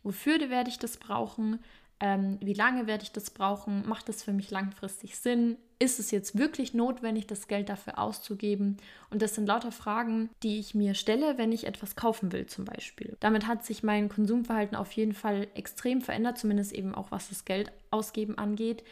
Wofür 0.08 0.50
werde 0.50 0.70
ich 0.70 0.78
das 0.78 0.96
brauchen, 0.96 1.60
ähm, 2.00 2.38
wie 2.40 2.54
lange 2.54 2.86
werde 2.86 3.02
ich 3.02 3.12
das 3.12 3.30
brauchen, 3.30 3.86
macht 3.88 4.08
das 4.08 4.22
für 4.22 4.32
mich 4.32 4.50
langfristig 4.50 5.18
Sinn, 5.18 5.56
ist 5.80 5.98
es 5.98 6.10
jetzt 6.10 6.38
wirklich 6.38 6.74
notwendig, 6.74 7.26
das 7.26 7.48
Geld 7.48 7.68
dafür 7.68 7.98
auszugeben? 7.98 8.76
Und 9.10 9.22
das 9.22 9.34
sind 9.34 9.46
lauter 9.46 9.72
Fragen, 9.72 10.30
die 10.42 10.58
ich 10.58 10.74
mir 10.74 10.94
stelle, 10.94 11.38
wenn 11.38 11.52
ich 11.52 11.66
etwas 11.66 11.96
kaufen 11.96 12.32
will 12.32 12.46
zum 12.46 12.64
Beispiel. 12.64 13.16
Damit 13.20 13.46
hat 13.46 13.64
sich 13.64 13.82
mein 13.82 14.08
Konsumverhalten 14.08 14.76
auf 14.76 14.92
jeden 14.92 15.12
Fall 15.12 15.48
extrem 15.54 16.00
verändert, 16.00 16.38
zumindest 16.38 16.72
eben 16.72 16.94
auch 16.94 17.10
was 17.10 17.28
das 17.28 17.44
Geld 17.44 17.72
ausgeben 17.90 18.38
angeht. 18.38 18.84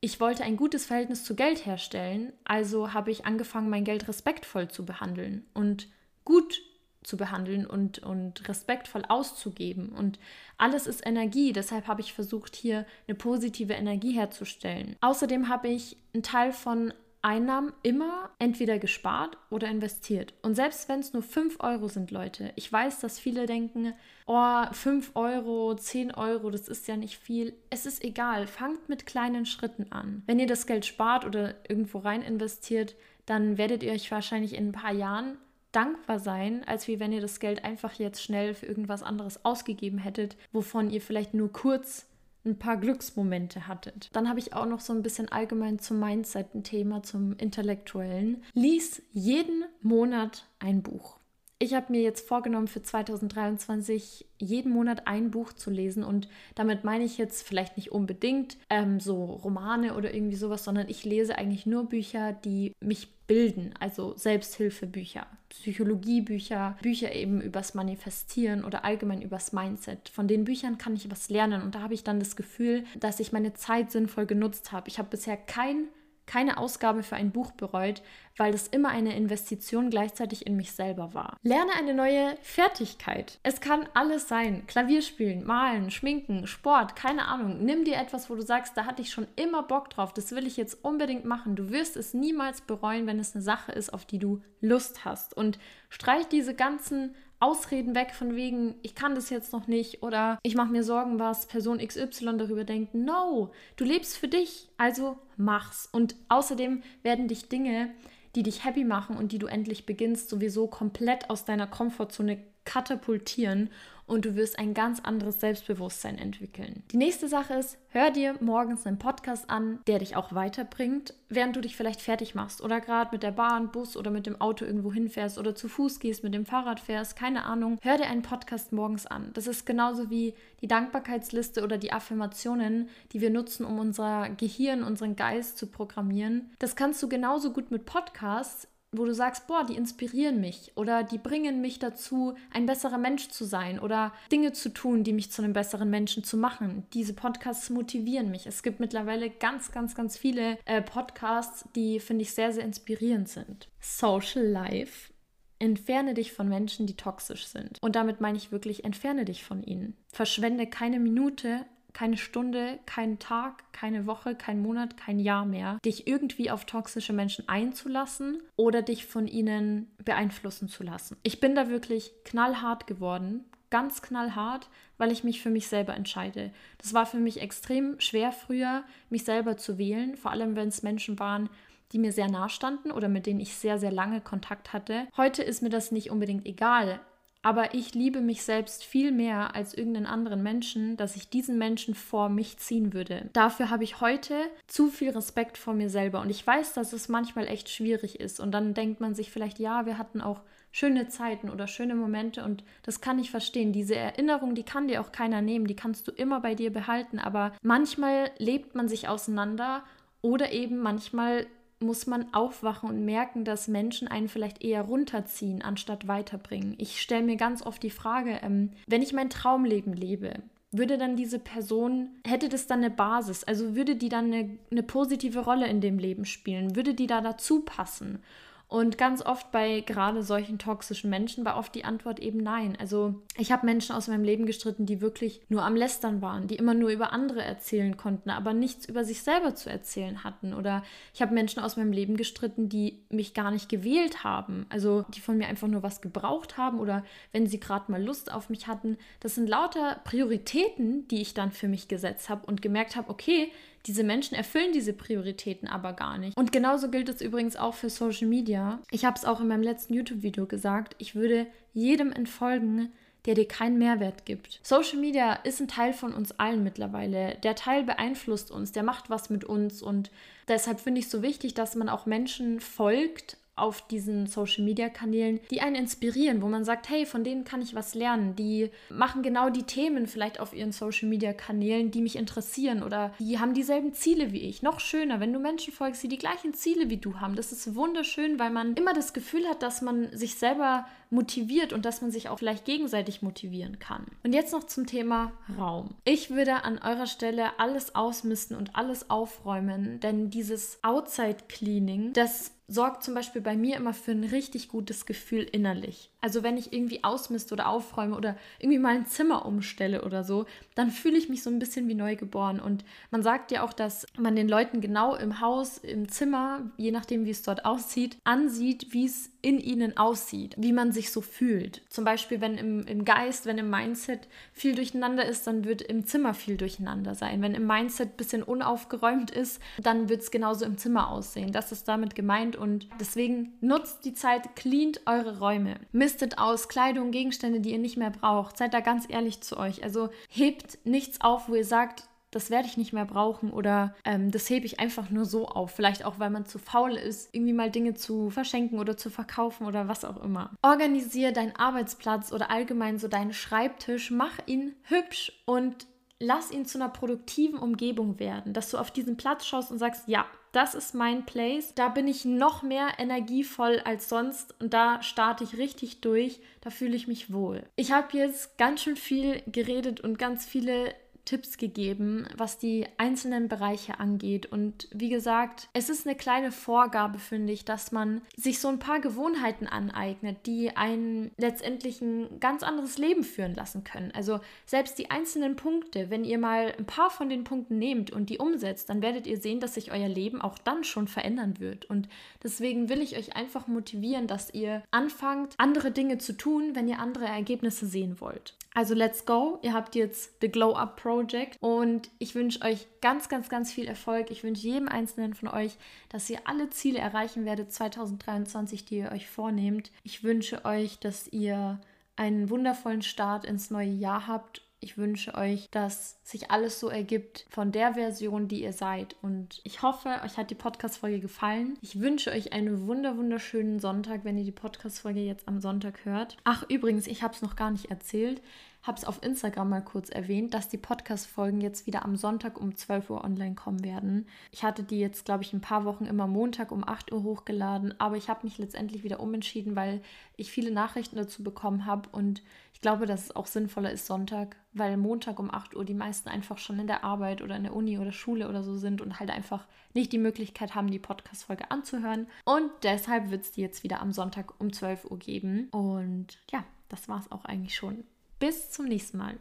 Ich 0.00 0.20
wollte 0.20 0.44
ein 0.44 0.56
gutes 0.56 0.86
Verhältnis 0.86 1.24
zu 1.24 1.34
Geld 1.34 1.66
herstellen, 1.66 2.32
also 2.44 2.94
habe 2.94 3.10
ich 3.10 3.26
angefangen, 3.26 3.68
mein 3.68 3.84
Geld 3.84 4.08
respektvoll 4.08 4.68
zu 4.68 4.86
behandeln 4.86 5.46
und 5.52 5.88
gut 6.24 6.62
zu 7.02 7.16
behandeln 7.16 7.66
und, 7.66 8.00
und 8.00 8.48
respektvoll 8.48 9.02
auszugeben. 9.08 9.90
Und 9.90 10.18
alles 10.58 10.86
ist 10.86 11.06
Energie, 11.06 11.52
deshalb 11.52 11.86
habe 11.86 12.00
ich 12.00 12.12
versucht, 12.12 12.54
hier 12.54 12.86
eine 13.08 13.16
positive 13.16 13.72
Energie 13.72 14.12
herzustellen. 14.12 14.96
Außerdem 15.00 15.48
habe 15.48 15.68
ich 15.68 15.96
einen 16.12 16.22
Teil 16.22 16.52
von 16.52 16.92
Einnahmen 17.22 17.72
immer 17.82 18.30
entweder 18.38 18.78
gespart 18.78 19.36
oder 19.50 19.68
investiert. 19.68 20.32
Und 20.42 20.54
selbst 20.54 20.88
wenn 20.88 21.00
es 21.00 21.12
nur 21.12 21.22
5 21.22 21.56
Euro 21.60 21.88
sind, 21.88 22.10
Leute, 22.10 22.52
ich 22.56 22.72
weiß, 22.72 23.00
dass 23.00 23.18
viele 23.18 23.44
denken, 23.44 23.92
oh, 24.26 24.64
5 24.72 25.12
Euro, 25.14 25.74
10 25.74 26.14
Euro, 26.14 26.50
das 26.50 26.66
ist 26.66 26.88
ja 26.88 26.96
nicht 26.96 27.18
viel. 27.18 27.54
Es 27.68 27.84
ist 27.84 28.02
egal, 28.02 28.46
fangt 28.46 28.88
mit 28.88 29.04
kleinen 29.04 29.44
Schritten 29.44 29.92
an. 29.92 30.22
Wenn 30.26 30.38
ihr 30.38 30.46
das 30.46 30.66
Geld 30.66 30.86
spart 30.86 31.26
oder 31.26 31.54
irgendwo 31.68 31.98
rein 31.98 32.22
investiert, 32.22 32.96
dann 33.26 33.58
werdet 33.58 33.82
ihr 33.82 33.92
euch 33.92 34.10
wahrscheinlich 34.10 34.54
in 34.54 34.68
ein 34.68 34.72
paar 34.72 34.92
Jahren 34.92 35.36
dankbar 35.72 36.18
sein, 36.18 36.62
als 36.66 36.88
wie 36.88 37.00
wenn 37.00 37.12
ihr 37.12 37.20
das 37.20 37.40
Geld 37.40 37.64
einfach 37.64 37.94
jetzt 37.94 38.22
schnell 38.22 38.54
für 38.54 38.66
irgendwas 38.66 39.02
anderes 39.02 39.44
ausgegeben 39.44 39.98
hättet, 39.98 40.36
wovon 40.52 40.90
ihr 40.90 41.00
vielleicht 41.00 41.34
nur 41.34 41.52
kurz 41.52 42.06
ein 42.44 42.58
paar 42.58 42.76
Glücksmomente 42.76 43.68
hattet. 43.68 44.08
Dann 44.12 44.28
habe 44.28 44.38
ich 44.38 44.54
auch 44.54 44.66
noch 44.66 44.80
so 44.80 44.92
ein 44.92 45.02
bisschen 45.02 45.28
allgemein 45.30 45.78
zum 45.78 46.00
Mindset 46.00 46.54
ein 46.54 46.64
Thema, 46.64 47.02
zum 47.02 47.34
Intellektuellen. 47.36 48.42
Lies 48.54 49.02
jeden 49.12 49.64
Monat 49.82 50.46
ein 50.58 50.82
Buch. 50.82 51.20
Ich 51.62 51.74
habe 51.74 51.92
mir 51.92 52.00
jetzt 52.00 52.26
vorgenommen, 52.26 52.68
für 52.68 52.82
2023 52.82 54.26
jeden 54.38 54.72
Monat 54.72 55.06
ein 55.06 55.30
Buch 55.30 55.52
zu 55.52 55.70
lesen. 55.70 56.02
Und 56.02 56.26
damit 56.54 56.84
meine 56.84 57.04
ich 57.04 57.18
jetzt 57.18 57.46
vielleicht 57.46 57.76
nicht 57.76 57.92
unbedingt 57.92 58.56
ähm, 58.70 58.98
so 58.98 59.24
Romane 59.26 59.94
oder 59.94 60.14
irgendwie 60.14 60.36
sowas, 60.36 60.64
sondern 60.64 60.88
ich 60.88 61.04
lese 61.04 61.36
eigentlich 61.36 61.66
nur 61.66 61.86
Bücher, 61.86 62.32
die 62.32 62.72
mich 62.80 63.08
bilden. 63.30 63.72
Also 63.78 64.14
Selbsthilfebücher, 64.16 65.24
Psychologiebücher, 65.50 66.76
Bücher 66.82 67.14
eben 67.14 67.40
übers 67.40 67.74
Manifestieren 67.74 68.64
oder 68.64 68.84
allgemein 68.84 69.22
übers 69.22 69.52
Mindset. 69.52 70.08
Von 70.08 70.26
den 70.26 70.42
Büchern 70.42 70.78
kann 70.78 70.96
ich 70.96 71.08
was 71.08 71.30
lernen. 71.30 71.62
Und 71.62 71.76
da 71.76 71.80
habe 71.80 71.94
ich 71.94 72.02
dann 72.02 72.18
das 72.18 72.34
Gefühl, 72.34 72.82
dass 72.98 73.20
ich 73.20 73.30
meine 73.30 73.54
Zeit 73.54 73.92
sinnvoll 73.92 74.26
genutzt 74.26 74.72
habe. 74.72 74.88
Ich 74.88 74.98
habe 74.98 75.10
bisher 75.10 75.36
kein 75.36 75.86
keine 76.30 76.58
Ausgabe 76.58 77.02
für 77.02 77.16
ein 77.16 77.32
Buch 77.32 77.50
bereut, 77.50 78.02
weil 78.36 78.52
das 78.52 78.68
immer 78.68 78.90
eine 78.90 79.16
Investition 79.16 79.90
gleichzeitig 79.90 80.46
in 80.46 80.54
mich 80.54 80.70
selber 80.70 81.12
war. 81.12 81.36
Lerne 81.42 81.72
eine 81.76 81.92
neue 81.92 82.36
Fertigkeit. 82.40 83.40
Es 83.42 83.60
kann 83.60 83.88
alles 83.94 84.28
sein. 84.28 84.64
Klavier 84.68 85.02
spielen, 85.02 85.44
malen, 85.44 85.90
schminken, 85.90 86.46
Sport, 86.46 86.94
keine 86.94 87.26
Ahnung. 87.26 87.64
Nimm 87.64 87.84
dir 87.84 87.96
etwas, 87.96 88.30
wo 88.30 88.36
du 88.36 88.42
sagst, 88.42 88.76
da 88.76 88.86
hatte 88.86 89.02
ich 89.02 89.10
schon 89.10 89.26
immer 89.34 89.64
Bock 89.64 89.90
drauf, 89.90 90.14
das 90.14 90.30
will 90.30 90.46
ich 90.46 90.56
jetzt 90.56 90.84
unbedingt 90.84 91.24
machen. 91.24 91.56
Du 91.56 91.70
wirst 91.70 91.96
es 91.96 92.14
niemals 92.14 92.60
bereuen, 92.60 93.08
wenn 93.08 93.18
es 93.18 93.34
eine 93.34 93.42
Sache 93.42 93.72
ist, 93.72 93.92
auf 93.92 94.04
die 94.04 94.20
du 94.20 94.40
Lust 94.60 95.04
hast. 95.04 95.36
Und 95.36 95.58
streich 95.88 96.28
diese 96.28 96.54
ganzen 96.54 97.16
Ausreden 97.40 97.94
weg 97.94 98.14
von 98.14 98.36
wegen, 98.36 98.74
ich 98.82 98.94
kann 98.94 99.14
das 99.14 99.30
jetzt 99.30 99.52
noch 99.52 99.66
nicht 99.66 100.02
oder 100.02 100.38
ich 100.42 100.54
mache 100.54 100.70
mir 100.70 100.84
Sorgen, 100.84 101.18
was 101.18 101.46
Person 101.46 101.78
XY 101.78 102.36
darüber 102.36 102.64
denkt. 102.64 102.94
No, 102.94 103.50
du 103.76 103.84
lebst 103.84 104.16
für 104.16 104.28
dich, 104.28 104.68
also 104.76 105.16
mach's. 105.36 105.88
Und 105.90 106.14
außerdem 106.28 106.82
werden 107.02 107.28
dich 107.28 107.48
Dinge, 107.48 107.90
die 108.34 108.42
dich 108.42 108.64
happy 108.64 108.84
machen 108.84 109.16
und 109.16 109.32
die 109.32 109.38
du 109.38 109.46
endlich 109.46 109.86
beginnst, 109.86 110.28
sowieso 110.28 110.66
komplett 110.66 111.30
aus 111.30 111.44
deiner 111.44 111.66
Komfortzone 111.66 112.38
katapultieren 112.64 113.70
und 114.10 114.24
du 114.24 114.34
wirst 114.34 114.58
ein 114.58 114.74
ganz 114.74 114.98
anderes 114.98 115.38
Selbstbewusstsein 115.38 116.18
entwickeln. 116.18 116.82
Die 116.90 116.96
nächste 116.96 117.28
Sache 117.28 117.54
ist, 117.54 117.78
hör 117.90 118.10
dir 118.10 118.34
morgens 118.40 118.84
einen 118.84 118.98
Podcast 118.98 119.48
an, 119.48 119.78
der 119.86 120.00
dich 120.00 120.16
auch 120.16 120.34
weiterbringt, 120.34 121.14
während 121.28 121.54
du 121.54 121.60
dich 121.60 121.76
vielleicht 121.76 122.00
fertig 122.00 122.34
machst 122.34 122.60
oder 122.60 122.80
gerade 122.80 123.10
mit 123.12 123.22
der 123.22 123.30
Bahn, 123.30 123.70
Bus 123.70 123.96
oder 123.96 124.10
mit 124.10 124.26
dem 124.26 124.40
Auto 124.40 124.64
irgendwo 124.64 124.92
hinfährst 124.92 125.38
oder 125.38 125.54
zu 125.54 125.68
Fuß 125.68 126.00
gehst, 126.00 126.24
mit 126.24 126.34
dem 126.34 126.44
Fahrrad 126.44 126.80
fährst, 126.80 127.14
keine 127.14 127.44
Ahnung. 127.44 127.78
Hör 127.82 127.98
dir 127.98 128.08
einen 128.08 128.22
Podcast 128.22 128.72
morgens 128.72 129.06
an. 129.06 129.30
Das 129.34 129.46
ist 129.46 129.64
genauso 129.64 130.10
wie 130.10 130.34
die 130.60 130.66
Dankbarkeitsliste 130.66 131.62
oder 131.62 131.78
die 131.78 131.92
Affirmationen, 131.92 132.88
die 133.12 133.20
wir 133.20 133.30
nutzen, 133.30 133.64
um 133.64 133.78
unser 133.78 134.28
Gehirn, 134.30 134.82
unseren 134.82 135.14
Geist 135.14 135.56
zu 135.56 135.68
programmieren. 135.68 136.50
Das 136.58 136.74
kannst 136.74 137.00
du 137.00 137.08
genauso 137.08 137.52
gut 137.52 137.70
mit 137.70 137.86
Podcasts 137.86 138.66
wo 138.92 139.04
du 139.04 139.14
sagst, 139.14 139.46
boah, 139.46 139.64
die 139.64 139.76
inspirieren 139.76 140.40
mich 140.40 140.72
oder 140.74 141.04
die 141.04 141.18
bringen 141.18 141.60
mich 141.60 141.78
dazu, 141.78 142.34
ein 142.52 142.66
besserer 142.66 142.98
Mensch 142.98 143.28
zu 143.28 143.44
sein 143.44 143.78
oder 143.78 144.12
Dinge 144.32 144.52
zu 144.52 144.70
tun, 144.70 145.04
die 145.04 145.12
mich 145.12 145.30
zu 145.30 145.42
einem 145.42 145.52
besseren 145.52 145.90
Menschen 145.90 146.24
zu 146.24 146.36
machen. 146.36 146.86
Diese 146.92 147.14
Podcasts 147.14 147.70
motivieren 147.70 148.30
mich. 148.30 148.46
Es 148.46 148.62
gibt 148.62 148.80
mittlerweile 148.80 149.30
ganz, 149.30 149.70
ganz, 149.70 149.94
ganz 149.94 150.18
viele 150.18 150.58
äh, 150.64 150.82
Podcasts, 150.82 151.64
die, 151.76 152.00
finde 152.00 152.22
ich, 152.22 152.34
sehr, 152.34 152.52
sehr 152.52 152.64
inspirierend 152.64 153.28
sind. 153.28 153.68
Social 153.80 154.44
Life. 154.44 155.12
Entferne 155.60 156.14
dich 156.14 156.32
von 156.32 156.48
Menschen, 156.48 156.86
die 156.86 156.96
toxisch 156.96 157.46
sind. 157.46 157.78
Und 157.82 157.94
damit 157.94 158.20
meine 158.20 158.38
ich 158.38 158.50
wirklich, 158.50 158.84
entferne 158.84 159.26
dich 159.26 159.44
von 159.44 159.62
ihnen. 159.62 159.94
Verschwende 160.10 160.66
keine 160.66 160.98
Minute 160.98 161.66
keine 161.92 162.16
Stunde, 162.16 162.78
keinen 162.86 163.18
Tag, 163.18 163.64
keine 163.72 164.06
Woche, 164.06 164.34
kein 164.34 164.62
Monat, 164.62 164.96
kein 164.96 165.18
Jahr 165.18 165.46
mehr, 165.46 165.78
dich 165.84 166.06
irgendwie 166.06 166.50
auf 166.50 166.64
toxische 166.64 167.12
Menschen 167.12 167.48
einzulassen 167.48 168.42
oder 168.56 168.82
dich 168.82 169.06
von 169.06 169.26
ihnen 169.26 169.90
beeinflussen 170.04 170.68
zu 170.68 170.82
lassen. 170.82 171.16
Ich 171.22 171.40
bin 171.40 171.54
da 171.54 171.68
wirklich 171.68 172.12
knallhart 172.24 172.86
geworden, 172.86 173.44
ganz 173.70 174.02
knallhart, 174.02 174.68
weil 174.98 175.12
ich 175.12 175.24
mich 175.24 175.40
für 175.40 175.50
mich 175.50 175.68
selber 175.68 175.94
entscheide. 175.94 176.52
Das 176.78 176.92
war 176.92 177.06
für 177.06 177.18
mich 177.18 177.40
extrem 177.40 177.98
schwer 178.00 178.32
früher, 178.32 178.84
mich 179.08 179.24
selber 179.24 179.56
zu 179.56 179.78
wählen, 179.78 180.16
vor 180.16 180.30
allem 180.30 180.56
wenn 180.56 180.68
es 180.68 180.82
Menschen 180.82 181.18
waren, 181.18 181.48
die 181.92 181.98
mir 181.98 182.12
sehr 182.12 182.28
nah 182.28 182.48
standen 182.48 182.92
oder 182.92 183.08
mit 183.08 183.26
denen 183.26 183.40
ich 183.40 183.54
sehr, 183.54 183.78
sehr 183.78 183.90
lange 183.90 184.20
Kontakt 184.20 184.72
hatte. 184.72 185.08
Heute 185.16 185.42
ist 185.42 185.62
mir 185.62 185.70
das 185.70 185.90
nicht 185.90 186.10
unbedingt 186.10 186.46
egal, 186.46 187.00
aber 187.42 187.74
ich 187.74 187.94
liebe 187.94 188.20
mich 188.20 188.42
selbst 188.42 188.84
viel 188.84 189.12
mehr 189.12 189.54
als 189.54 189.72
irgendeinen 189.72 190.06
anderen 190.06 190.42
Menschen, 190.42 190.98
dass 190.98 191.16
ich 191.16 191.30
diesen 191.30 191.56
Menschen 191.56 191.94
vor 191.94 192.28
mich 192.28 192.58
ziehen 192.58 192.92
würde. 192.92 193.30
Dafür 193.32 193.70
habe 193.70 193.82
ich 193.82 194.02
heute 194.02 194.34
zu 194.66 194.88
viel 194.88 195.10
Respekt 195.10 195.56
vor 195.56 195.72
mir 195.72 195.88
selber. 195.88 196.20
Und 196.20 196.28
ich 196.28 196.46
weiß, 196.46 196.74
dass 196.74 196.92
es 196.92 197.08
manchmal 197.08 197.46
echt 197.46 197.70
schwierig 197.70 198.20
ist. 198.20 198.40
Und 198.40 198.52
dann 198.52 198.74
denkt 198.74 199.00
man 199.00 199.14
sich 199.14 199.30
vielleicht, 199.30 199.58
ja, 199.58 199.86
wir 199.86 199.96
hatten 199.96 200.20
auch 200.20 200.42
schöne 200.70 201.08
Zeiten 201.08 201.48
oder 201.48 201.66
schöne 201.66 201.94
Momente. 201.94 202.44
Und 202.44 202.62
das 202.82 203.00
kann 203.00 203.18
ich 203.18 203.30
verstehen. 203.30 203.72
Diese 203.72 203.96
Erinnerung, 203.96 204.54
die 204.54 204.62
kann 204.62 204.88
dir 204.88 205.00
auch 205.00 205.10
keiner 205.10 205.40
nehmen. 205.40 205.66
Die 205.66 205.76
kannst 205.76 206.06
du 206.08 206.12
immer 206.12 206.40
bei 206.40 206.54
dir 206.54 206.70
behalten. 206.70 207.18
Aber 207.18 207.52
manchmal 207.62 208.30
lebt 208.36 208.74
man 208.74 208.86
sich 208.86 209.08
auseinander. 209.08 209.82
Oder 210.20 210.52
eben 210.52 210.78
manchmal 210.78 211.46
muss 211.80 212.06
man 212.06 212.32
aufwachen 212.34 212.90
und 212.90 213.04
merken, 213.04 213.44
dass 213.44 213.66
Menschen 213.66 214.06
einen 214.06 214.28
vielleicht 214.28 214.62
eher 214.62 214.82
runterziehen, 214.82 215.62
anstatt 215.62 216.06
weiterbringen. 216.06 216.74
Ich 216.78 217.00
stelle 217.00 217.24
mir 217.24 217.36
ganz 217.36 217.62
oft 217.62 217.82
die 217.82 217.90
Frage, 217.90 218.40
ähm, 218.42 218.72
wenn 218.86 219.02
ich 219.02 219.12
mein 219.12 219.30
Traumleben 219.30 219.94
lebe, 219.94 220.34
würde 220.72 220.98
dann 220.98 221.16
diese 221.16 221.38
Person, 221.38 222.10
hätte 222.24 222.48
das 222.48 222.66
dann 222.66 222.80
eine 222.80 222.90
Basis? 222.90 223.44
Also 223.44 223.74
würde 223.74 223.96
die 223.96 224.08
dann 224.08 224.26
eine, 224.26 224.58
eine 224.70 224.82
positive 224.82 225.40
Rolle 225.40 225.66
in 225.66 225.80
dem 225.80 225.98
Leben 225.98 226.24
spielen? 226.24 226.76
Würde 226.76 226.94
die 226.94 227.08
da 227.08 227.20
dazu 227.20 227.60
passen? 227.60 228.22
Und 228.70 228.98
ganz 228.98 229.20
oft 229.20 229.50
bei 229.50 229.80
gerade 229.80 230.22
solchen 230.22 230.60
toxischen 230.60 231.10
Menschen 231.10 231.44
war 231.44 231.56
oft 231.56 231.74
die 231.74 231.84
Antwort 231.84 232.20
eben 232.20 232.38
nein. 232.38 232.76
Also 232.78 233.16
ich 233.36 233.50
habe 233.50 233.66
Menschen 233.66 233.96
aus 233.96 234.06
meinem 234.06 234.22
Leben 234.22 234.46
gestritten, 234.46 234.86
die 234.86 235.00
wirklich 235.00 235.40
nur 235.48 235.64
am 235.64 235.74
Lästern 235.74 236.22
waren, 236.22 236.46
die 236.46 236.54
immer 236.54 236.72
nur 236.72 236.90
über 236.90 237.12
andere 237.12 237.42
erzählen 237.42 237.96
konnten, 237.96 238.30
aber 238.30 238.54
nichts 238.54 238.88
über 238.88 239.04
sich 239.04 239.22
selber 239.24 239.56
zu 239.56 239.68
erzählen 239.68 240.22
hatten. 240.22 240.54
Oder 240.54 240.84
ich 241.12 241.20
habe 241.20 241.34
Menschen 241.34 241.60
aus 241.60 241.76
meinem 241.76 241.90
Leben 241.90 242.16
gestritten, 242.16 242.68
die 242.68 243.02
mich 243.08 243.34
gar 243.34 243.50
nicht 243.50 243.68
gewählt 243.68 244.22
haben. 244.22 244.66
Also 244.68 245.04
die 245.14 245.20
von 245.20 245.36
mir 245.36 245.48
einfach 245.48 245.66
nur 245.66 245.82
was 245.82 246.00
gebraucht 246.00 246.56
haben 246.56 246.78
oder 246.78 247.02
wenn 247.32 247.48
sie 247.48 247.58
gerade 247.58 247.90
mal 247.90 248.00
Lust 248.00 248.30
auf 248.32 248.50
mich 248.50 248.68
hatten. 248.68 248.98
Das 249.18 249.34
sind 249.34 249.48
lauter 249.48 250.00
Prioritäten, 250.04 251.08
die 251.08 251.22
ich 251.22 251.34
dann 251.34 251.50
für 251.50 251.66
mich 251.66 251.88
gesetzt 251.88 252.28
habe 252.28 252.46
und 252.46 252.62
gemerkt 252.62 252.94
habe, 252.94 253.10
okay, 253.10 253.50
diese 253.86 254.04
Menschen 254.04 254.34
erfüllen 254.34 254.72
diese 254.72 254.92
Prioritäten 254.92 255.68
aber 255.68 255.92
gar 255.92 256.18
nicht. 256.18 256.36
Und 256.36 256.52
genauso 256.52 256.90
gilt 256.90 257.08
es 257.08 257.20
übrigens 257.20 257.56
auch 257.56 257.74
für 257.74 257.90
Social 257.90 258.28
Media. 258.28 258.80
Ich 258.90 259.04
habe 259.04 259.16
es 259.16 259.24
auch 259.24 259.40
in 259.40 259.48
meinem 259.48 259.62
letzten 259.62 259.94
YouTube-Video 259.94 260.46
gesagt. 260.46 260.94
Ich 260.98 261.14
würde 261.14 261.46
jedem 261.72 262.12
entfolgen, 262.12 262.92
der 263.26 263.34
dir 263.34 263.46
keinen 263.48 263.78
Mehrwert 263.78 264.24
gibt. 264.24 264.60
Social 264.62 264.98
Media 264.98 265.34
ist 265.34 265.60
ein 265.60 265.68
Teil 265.68 265.92
von 265.92 266.14
uns 266.14 266.32
allen 266.32 266.62
mittlerweile. 266.62 267.36
Der 267.42 267.54
Teil 267.54 267.84
beeinflusst 267.84 268.50
uns, 268.50 268.72
der 268.72 268.82
macht 268.82 269.10
was 269.10 269.30
mit 269.30 269.44
uns 269.44 269.82
und 269.82 270.10
deshalb 270.48 270.80
finde 270.80 271.00
ich 271.00 271.06
es 271.06 271.10
so 271.10 271.22
wichtig, 271.22 271.54
dass 271.54 271.74
man 271.74 271.88
auch 271.88 272.06
Menschen 272.06 272.60
folgt, 272.60 273.36
auf 273.56 273.86
diesen 273.88 274.26
Social 274.26 274.64
Media 274.64 274.88
Kanälen, 274.88 275.40
die 275.50 275.60
einen 275.60 275.76
inspirieren, 275.76 276.42
wo 276.42 276.48
man 276.48 276.64
sagt, 276.64 276.88
hey, 276.88 277.04
von 277.04 277.24
denen 277.24 277.44
kann 277.44 277.62
ich 277.62 277.74
was 277.74 277.94
lernen. 277.94 278.36
Die 278.36 278.70
machen 278.88 279.22
genau 279.22 279.50
die 279.50 279.64
Themen 279.64 280.06
vielleicht 280.06 280.40
auf 280.40 280.54
ihren 280.54 280.72
Social 280.72 281.08
Media 281.08 281.32
Kanälen, 281.32 281.90
die 281.90 282.00
mich 282.00 282.16
interessieren 282.16 282.82
oder 282.82 283.12
die 283.18 283.38
haben 283.38 283.54
dieselben 283.54 283.92
Ziele 283.92 284.32
wie 284.32 284.40
ich. 284.40 284.62
Noch 284.62 284.80
schöner, 284.80 285.20
wenn 285.20 285.32
du 285.32 285.38
Menschen 285.38 285.72
folgst, 285.72 286.02
die 286.02 286.08
die 286.08 286.18
gleichen 286.18 286.54
Ziele 286.54 286.90
wie 286.90 286.96
du 286.96 287.20
haben. 287.20 287.36
Das 287.36 287.52
ist 287.52 287.74
wunderschön, 287.74 288.38
weil 288.38 288.50
man 288.50 288.74
immer 288.74 288.94
das 288.94 289.12
Gefühl 289.12 289.46
hat, 289.46 289.62
dass 289.62 289.82
man 289.82 290.16
sich 290.16 290.36
selber 290.36 290.86
motiviert 291.10 291.72
und 291.72 291.84
dass 291.84 292.02
man 292.02 292.10
sich 292.10 292.28
auch 292.28 292.38
vielleicht 292.38 292.64
gegenseitig 292.64 293.20
motivieren 293.20 293.78
kann. 293.78 294.06
Und 294.22 294.32
jetzt 294.32 294.52
noch 294.52 294.64
zum 294.64 294.86
Thema 294.86 295.32
Raum. 295.58 295.94
Ich 296.04 296.30
würde 296.30 296.64
an 296.64 296.78
eurer 296.78 297.06
Stelle 297.06 297.58
alles 297.58 297.94
ausmisten 297.94 298.56
und 298.56 298.76
alles 298.76 299.10
aufräumen, 299.10 300.00
denn 300.00 300.30
dieses 300.30 300.78
Outside 300.82 301.38
Cleaning, 301.48 302.12
das 302.12 302.52
sorgt 302.70 303.02
zum 303.02 303.14
Beispiel 303.14 303.42
bei 303.42 303.56
mir 303.56 303.76
immer 303.76 303.92
für 303.92 304.12
ein 304.12 304.24
richtig 304.24 304.68
gutes 304.68 305.04
Gefühl 305.04 305.42
innerlich. 305.42 306.10
Also 306.20 306.42
wenn 306.42 306.56
ich 306.56 306.72
irgendwie 306.72 307.04
ausmiste 307.04 307.54
oder 307.54 307.68
aufräume 307.68 308.16
oder 308.16 308.36
irgendwie 308.58 308.78
mal 308.78 308.94
ein 308.94 309.06
Zimmer 309.06 309.46
umstelle 309.46 310.04
oder 310.04 310.24
so, 310.24 310.46
dann 310.74 310.90
fühle 310.90 311.16
ich 311.16 311.28
mich 311.28 311.42
so 311.42 311.50
ein 311.50 311.58
bisschen 311.58 311.88
wie 311.88 311.94
neugeboren. 311.94 312.60
Und 312.60 312.84
man 313.10 313.22
sagt 313.22 313.50
ja 313.50 313.62
auch, 313.62 313.72
dass 313.72 314.06
man 314.18 314.36
den 314.36 314.48
Leuten 314.48 314.80
genau 314.80 315.14
im 315.14 315.40
Haus, 315.40 315.78
im 315.78 316.08
Zimmer, 316.08 316.70
je 316.76 316.90
nachdem 316.90 317.24
wie 317.24 317.30
es 317.30 317.42
dort 317.42 317.64
aussieht, 317.64 318.18
ansieht, 318.24 318.92
wie 318.92 319.06
es 319.06 319.30
in 319.42 319.58
ihnen 319.58 319.96
aussieht, 319.96 320.54
wie 320.58 320.72
man 320.72 320.92
sich 320.92 321.10
so 321.10 321.20
fühlt. 321.20 321.82
Zum 321.88 322.04
Beispiel, 322.04 322.40
wenn 322.40 322.56
im, 322.56 322.86
im 322.86 323.04
Geist, 323.04 323.46
wenn 323.46 323.58
im 323.58 323.70
Mindset 323.70 324.28
viel 324.52 324.74
durcheinander 324.74 325.24
ist, 325.24 325.46
dann 325.46 325.64
wird 325.64 325.82
im 325.82 326.06
Zimmer 326.06 326.34
viel 326.34 326.56
durcheinander 326.56 327.14
sein. 327.14 327.40
Wenn 327.40 327.54
im 327.54 327.66
Mindset 327.66 328.10
ein 328.10 328.16
bisschen 328.16 328.42
unaufgeräumt 328.42 329.30
ist, 329.30 329.60
dann 329.82 330.08
wird 330.08 330.22
es 330.22 330.30
genauso 330.30 330.64
im 330.64 330.76
Zimmer 330.76 331.10
aussehen. 331.10 331.52
Das 331.52 331.72
ist 331.72 331.88
damit 331.88 332.14
gemeint 332.14 332.56
und 332.56 332.88
deswegen 333.00 333.54
nutzt 333.60 334.04
die 334.04 334.14
Zeit, 334.14 334.54
cleant 334.56 335.00
eure 335.06 335.38
Räume. 335.38 335.76
Mistet 336.10 336.38
aus 336.38 336.68
Kleidung, 336.68 337.12
Gegenstände, 337.12 337.60
die 337.60 337.70
ihr 337.70 337.78
nicht 337.78 337.96
mehr 337.96 338.10
braucht. 338.10 338.58
Seid 338.58 338.74
da 338.74 338.80
ganz 338.80 339.06
ehrlich 339.08 339.42
zu 339.42 339.56
euch. 339.56 339.84
Also 339.84 340.08
hebt 340.28 340.84
nichts 340.84 341.20
auf, 341.20 341.48
wo 341.48 341.54
ihr 341.54 341.64
sagt, 341.64 342.02
das 342.32 342.50
werde 342.50 342.66
ich 342.66 342.76
nicht 342.76 342.92
mehr 342.92 343.04
brauchen 343.04 343.52
oder 343.52 343.94
ähm, 344.04 344.32
das 344.32 344.50
hebe 344.50 344.66
ich 344.66 344.80
einfach 344.80 345.10
nur 345.10 345.24
so 345.24 345.46
auf. 345.46 345.70
Vielleicht 345.70 346.04
auch, 346.04 346.18
weil 346.18 346.30
man 346.30 346.46
zu 346.46 346.58
faul 346.58 346.94
ist, 346.94 347.32
irgendwie 347.32 347.52
mal 347.52 347.70
Dinge 347.70 347.94
zu 347.94 348.28
verschenken 348.28 348.80
oder 348.80 348.96
zu 348.96 349.08
verkaufen 349.08 349.68
oder 349.68 349.86
was 349.86 350.04
auch 350.04 350.20
immer. 350.20 350.50
Organisiere 350.62 351.32
deinen 351.32 351.54
Arbeitsplatz 351.54 352.32
oder 352.32 352.50
allgemein 352.50 352.98
so 352.98 353.06
deinen 353.06 353.32
Schreibtisch, 353.32 354.10
mach 354.10 354.38
ihn 354.46 354.74
hübsch 354.82 355.32
und 355.46 355.86
lass 356.18 356.50
ihn 356.50 356.66
zu 356.66 356.78
einer 356.78 356.88
produktiven 356.88 357.58
Umgebung 357.58 358.18
werden, 358.18 358.52
dass 358.52 358.70
du 358.70 358.78
auf 358.78 358.90
diesen 358.90 359.16
Platz 359.16 359.46
schaust 359.46 359.70
und 359.70 359.78
sagst, 359.78 360.08
ja, 360.08 360.26
das 360.52 360.74
ist 360.74 360.94
mein 360.94 361.24
Place. 361.26 361.74
Da 361.74 361.88
bin 361.88 362.08
ich 362.08 362.24
noch 362.24 362.62
mehr 362.62 362.88
energievoll 362.98 363.80
als 363.84 364.08
sonst 364.08 364.54
und 364.60 364.74
da 364.74 365.02
starte 365.02 365.44
ich 365.44 365.58
richtig 365.58 366.00
durch. 366.00 366.40
Da 366.60 366.70
fühle 366.70 366.96
ich 366.96 367.06
mich 367.06 367.32
wohl. 367.32 367.62
Ich 367.76 367.92
habe 367.92 368.16
jetzt 368.16 368.58
ganz 368.58 368.82
schön 368.82 368.96
viel 368.96 369.42
geredet 369.46 370.00
und 370.00 370.18
ganz 370.18 370.46
viele 370.46 370.94
Tipps 371.24 371.58
gegeben, 371.58 372.26
was 372.36 372.58
die 372.58 372.86
einzelnen 372.98 373.48
Bereiche 373.48 374.00
angeht. 374.00 374.46
Und 374.46 374.88
wie 374.92 375.08
gesagt, 375.08 375.68
es 375.72 375.88
ist 375.88 376.06
eine 376.06 376.16
kleine 376.16 376.52
Vorgabe, 376.52 377.18
finde 377.18 377.52
ich, 377.52 377.64
dass 377.64 377.92
man 377.92 378.22
sich 378.36 378.58
so 378.58 378.68
ein 378.68 378.78
paar 378.78 379.00
Gewohnheiten 379.00 379.66
aneignet, 379.66 380.46
die 380.46 380.76
einen 380.76 381.30
letztendlich 381.36 382.00
ein 382.00 382.40
ganz 382.40 382.62
anderes 382.62 382.98
Leben 382.98 383.24
führen 383.24 383.54
lassen 383.54 383.84
können. 383.84 384.12
Also 384.14 384.40
selbst 384.66 384.98
die 384.98 385.10
einzelnen 385.10 385.56
Punkte, 385.56 386.10
wenn 386.10 386.24
ihr 386.24 386.38
mal 386.38 386.74
ein 386.78 386.86
paar 386.86 387.10
von 387.10 387.28
den 387.28 387.44
Punkten 387.44 387.78
nehmt 387.78 388.10
und 388.10 388.30
die 388.30 388.38
umsetzt, 388.38 388.88
dann 388.88 389.02
werdet 389.02 389.26
ihr 389.26 389.38
sehen, 389.38 389.60
dass 389.60 389.74
sich 389.74 389.92
euer 389.92 390.08
Leben 390.08 390.40
auch 390.40 390.58
dann 390.58 390.84
schon 390.84 391.08
verändern 391.08 391.60
wird. 391.60 391.84
Und 391.84 392.08
deswegen 392.42 392.88
will 392.88 393.00
ich 393.00 393.16
euch 393.16 393.36
einfach 393.36 393.66
motivieren, 393.66 394.26
dass 394.26 394.52
ihr 394.52 394.82
anfangt, 394.90 395.54
andere 395.58 395.90
Dinge 395.90 396.18
zu 396.18 396.32
tun, 396.32 396.74
wenn 396.74 396.88
ihr 396.88 396.98
andere 396.98 397.26
Ergebnisse 397.26 397.86
sehen 397.86 398.20
wollt. 398.20 398.54
Also 398.74 398.94
let's 398.94 399.26
go. 399.26 399.58
Ihr 399.62 399.72
habt 399.72 399.94
jetzt 399.94 400.40
The 400.40 400.48
Glow 400.48 400.74
Up 400.74 400.96
Project 400.96 401.56
und 401.60 402.08
ich 402.18 402.34
wünsche 402.34 402.62
euch 402.62 402.86
ganz, 403.00 403.28
ganz, 403.28 403.48
ganz 403.48 403.72
viel 403.72 403.86
Erfolg. 403.86 404.30
Ich 404.30 404.44
wünsche 404.44 404.62
jedem 404.62 404.88
Einzelnen 404.88 405.34
von 405.34 405.48
euch, 405.48 405.76
dass 406.08 406.30
ihr 406.30 406.40
alle 406.44 406.70
Ziele 406.70 406.98
erreichen 406.98 407.44
werdet 407.44 407.72
2023, 407.72 408.84
die 408.84 408.98
ihr 408.98 409.12
euch 409.12 409.28
vornehmt. 409.28 409.90
Ich 410.04 410.22
wünsche 410.22 410.64
euch, 410.64 410.98
dass 411.00 411.26
ihr 411.28 411.80
einen 412.14 412.48
wundervollen 412.48 413.02
Start 413.02 413.44
ins 413.44 413.70
neue 413.70 413.90
Jahr 413.90 414.26
habt 414.28 414.62
ich 414.80 414.96
wünsche 414.96 415.34
euch, 415.34 415.68
dass 415.70 416.18
sich 416.22 416.50
alles 416.50 416.80
so 416.80 416.88
ergibt 416.88 417.46
von 417.50 417.70
der 417.70 417.94
Version, 417.94 418.48
die 418.48 418.62
ihr 418.62 418.72
seid. 418.72 419.14
Und 419.22 419.60
ich 419.62 419.82
hoffe, 419.82 420.08
euch 420.24 420.38
hat 420.38 420.50
die 420.50 420.54
Podcast-Folge 420.54 421.20
gefallen. 421.20 421.78
Ich 421.82 422.00
wünsche 422.00 422.30
euch 422.30 422.52
einen 422.52 422.86
wunder 422.86 423.16
wunderschönen 423.16 423.78
Sonntag, 423.78 424.24
wenn 424.24 424.38
ihr 424.38 424.44
die 424.44 424.52
Podcast-Folge 424.52 425.20
jetzt 425.20 425.46
am 425.46 425.60
Sonntag 425.60 426.04
hört. 426.04 426.38
Ach, 426.44 426.64
übrigens, 426.68 427.06
ich 427.06 427.22
habe 427.22 427.34
es 427.34 427.42
noch 427.42 427.56
gar 427.56 427.70
nicht 427.70 427.90
erzählt 427.90 428.40
habe 428.82 428.96
es 428.96 429.04
auf 429.04 429.22
Instagram 429.22 429.68
mal 429.68 429.84
kurz 429.84 430.08
erwähnt, 430.08 430.54
dass 430.54 430.68
die 430.68 430.78
Podcast-Folgen 430.78 431.60
jetzt 431.60 431.86
wieder 431.86 432.04
am 432.04 432.16
Sonntag 432.16 432.58
um 432.58 432.74
12 432.74 433.10
Uhr 433.10 433.24
online 433.24 433.54
kommen 433.54 433.84
werden. 433.84 434.26
Ich 434.52 434.64
hatte 434.64 434.82
die 434.82 434.98
jetzt, 434.98 435.26
glaube 435.26 435.42
ich, 435.44 435.52
ein 435.52 435.60
paar 435.60 435.84
Wochen 435.84 436.06
immer 436.06 436.26
Montag 436.26 436.72
um 436.72 436.86
8 436.86 437.12
Uhr 437.12 437.22
hochgeladen, 437.22 437.94
aber 438.00 438.16
ich 438.16 438.30
habe 438.30 438.44
mich 438.44 438.56
letztendlich 438.56 439.04
wieder 439.04 439.20
umentschieden, 439.20 439.76
weil 439.76 440.00
ich 440.36 440.50
viele 440.50 440.70
Nachrichten 440.70 441.16
dazu 441.16 441.42
bekommen 441.42 441.84
habe 441.84 442.08
und 442.10 442.42
ich 442.80 442.82
glaube, 442.82 443.04
dass 443.04 443.24
es 443.24 443.36
auch 443.36 443.44
sinnvoller 443.44 443.92
ist 443.92 444.06
Sonntag, 444.06 444.56
weil 444.72 444.96
Montag 444.96 445.38
um 445.38 445.52
8 445.52 445.76
Uhr 445.76 445.84
die 445.84 445.92
meisten 445.92 446.30
einfach 446.30 446.56
schon 446.56 446.78
in 446.78 446.86
der 446.86 447.04
Arbeit 447.04 447.42
oder 447.42 447.54
in 447.54 447.64
der 447.64 447.76
Uni 447.76 447.98
oder 447.98 448.10
Schule 448.10 448.48
oder 448.48 448.62
so 448.62 448.78
sind 448.78 449.02
und 449.02 449.20
halt 449.20 449.28
einfach 449.28 449.66
nicht 449.92 450.12
die 450.12 450.18
Möglichkeit 450.18 450.74
haben, 450.74 450.90
die 450.90 450.98
Podcast-Folge 450.98 451.70
anzuhören. 451.70 452.26
Und 452.46 452.70
deshalb 452.82 453.30
wird 453.30 453.42
es 453.42 453.50
die 453.50 453.60
jetzt 453.60 453.82
wieder 453.82 454.00
am 454.00 454.14
Sonntag 454.14 454.58
um 454.58 454.72
12 454.72 455.10
Uhr 455.10 455.18
geben. 455.18 455.68
Und 455.72 456.38
ja, 456.50 456.64
das 456.88 457.06
war 457.06 457.18
es 457.18 457.30
auch 457.30 457.44
eigentlich 457.44 457.74
schon. 457.74 458.02
Bis 458.38 458.70
zum 458.70 458.86
nächsten 458.86 459.18
Mal. 459.18 459.38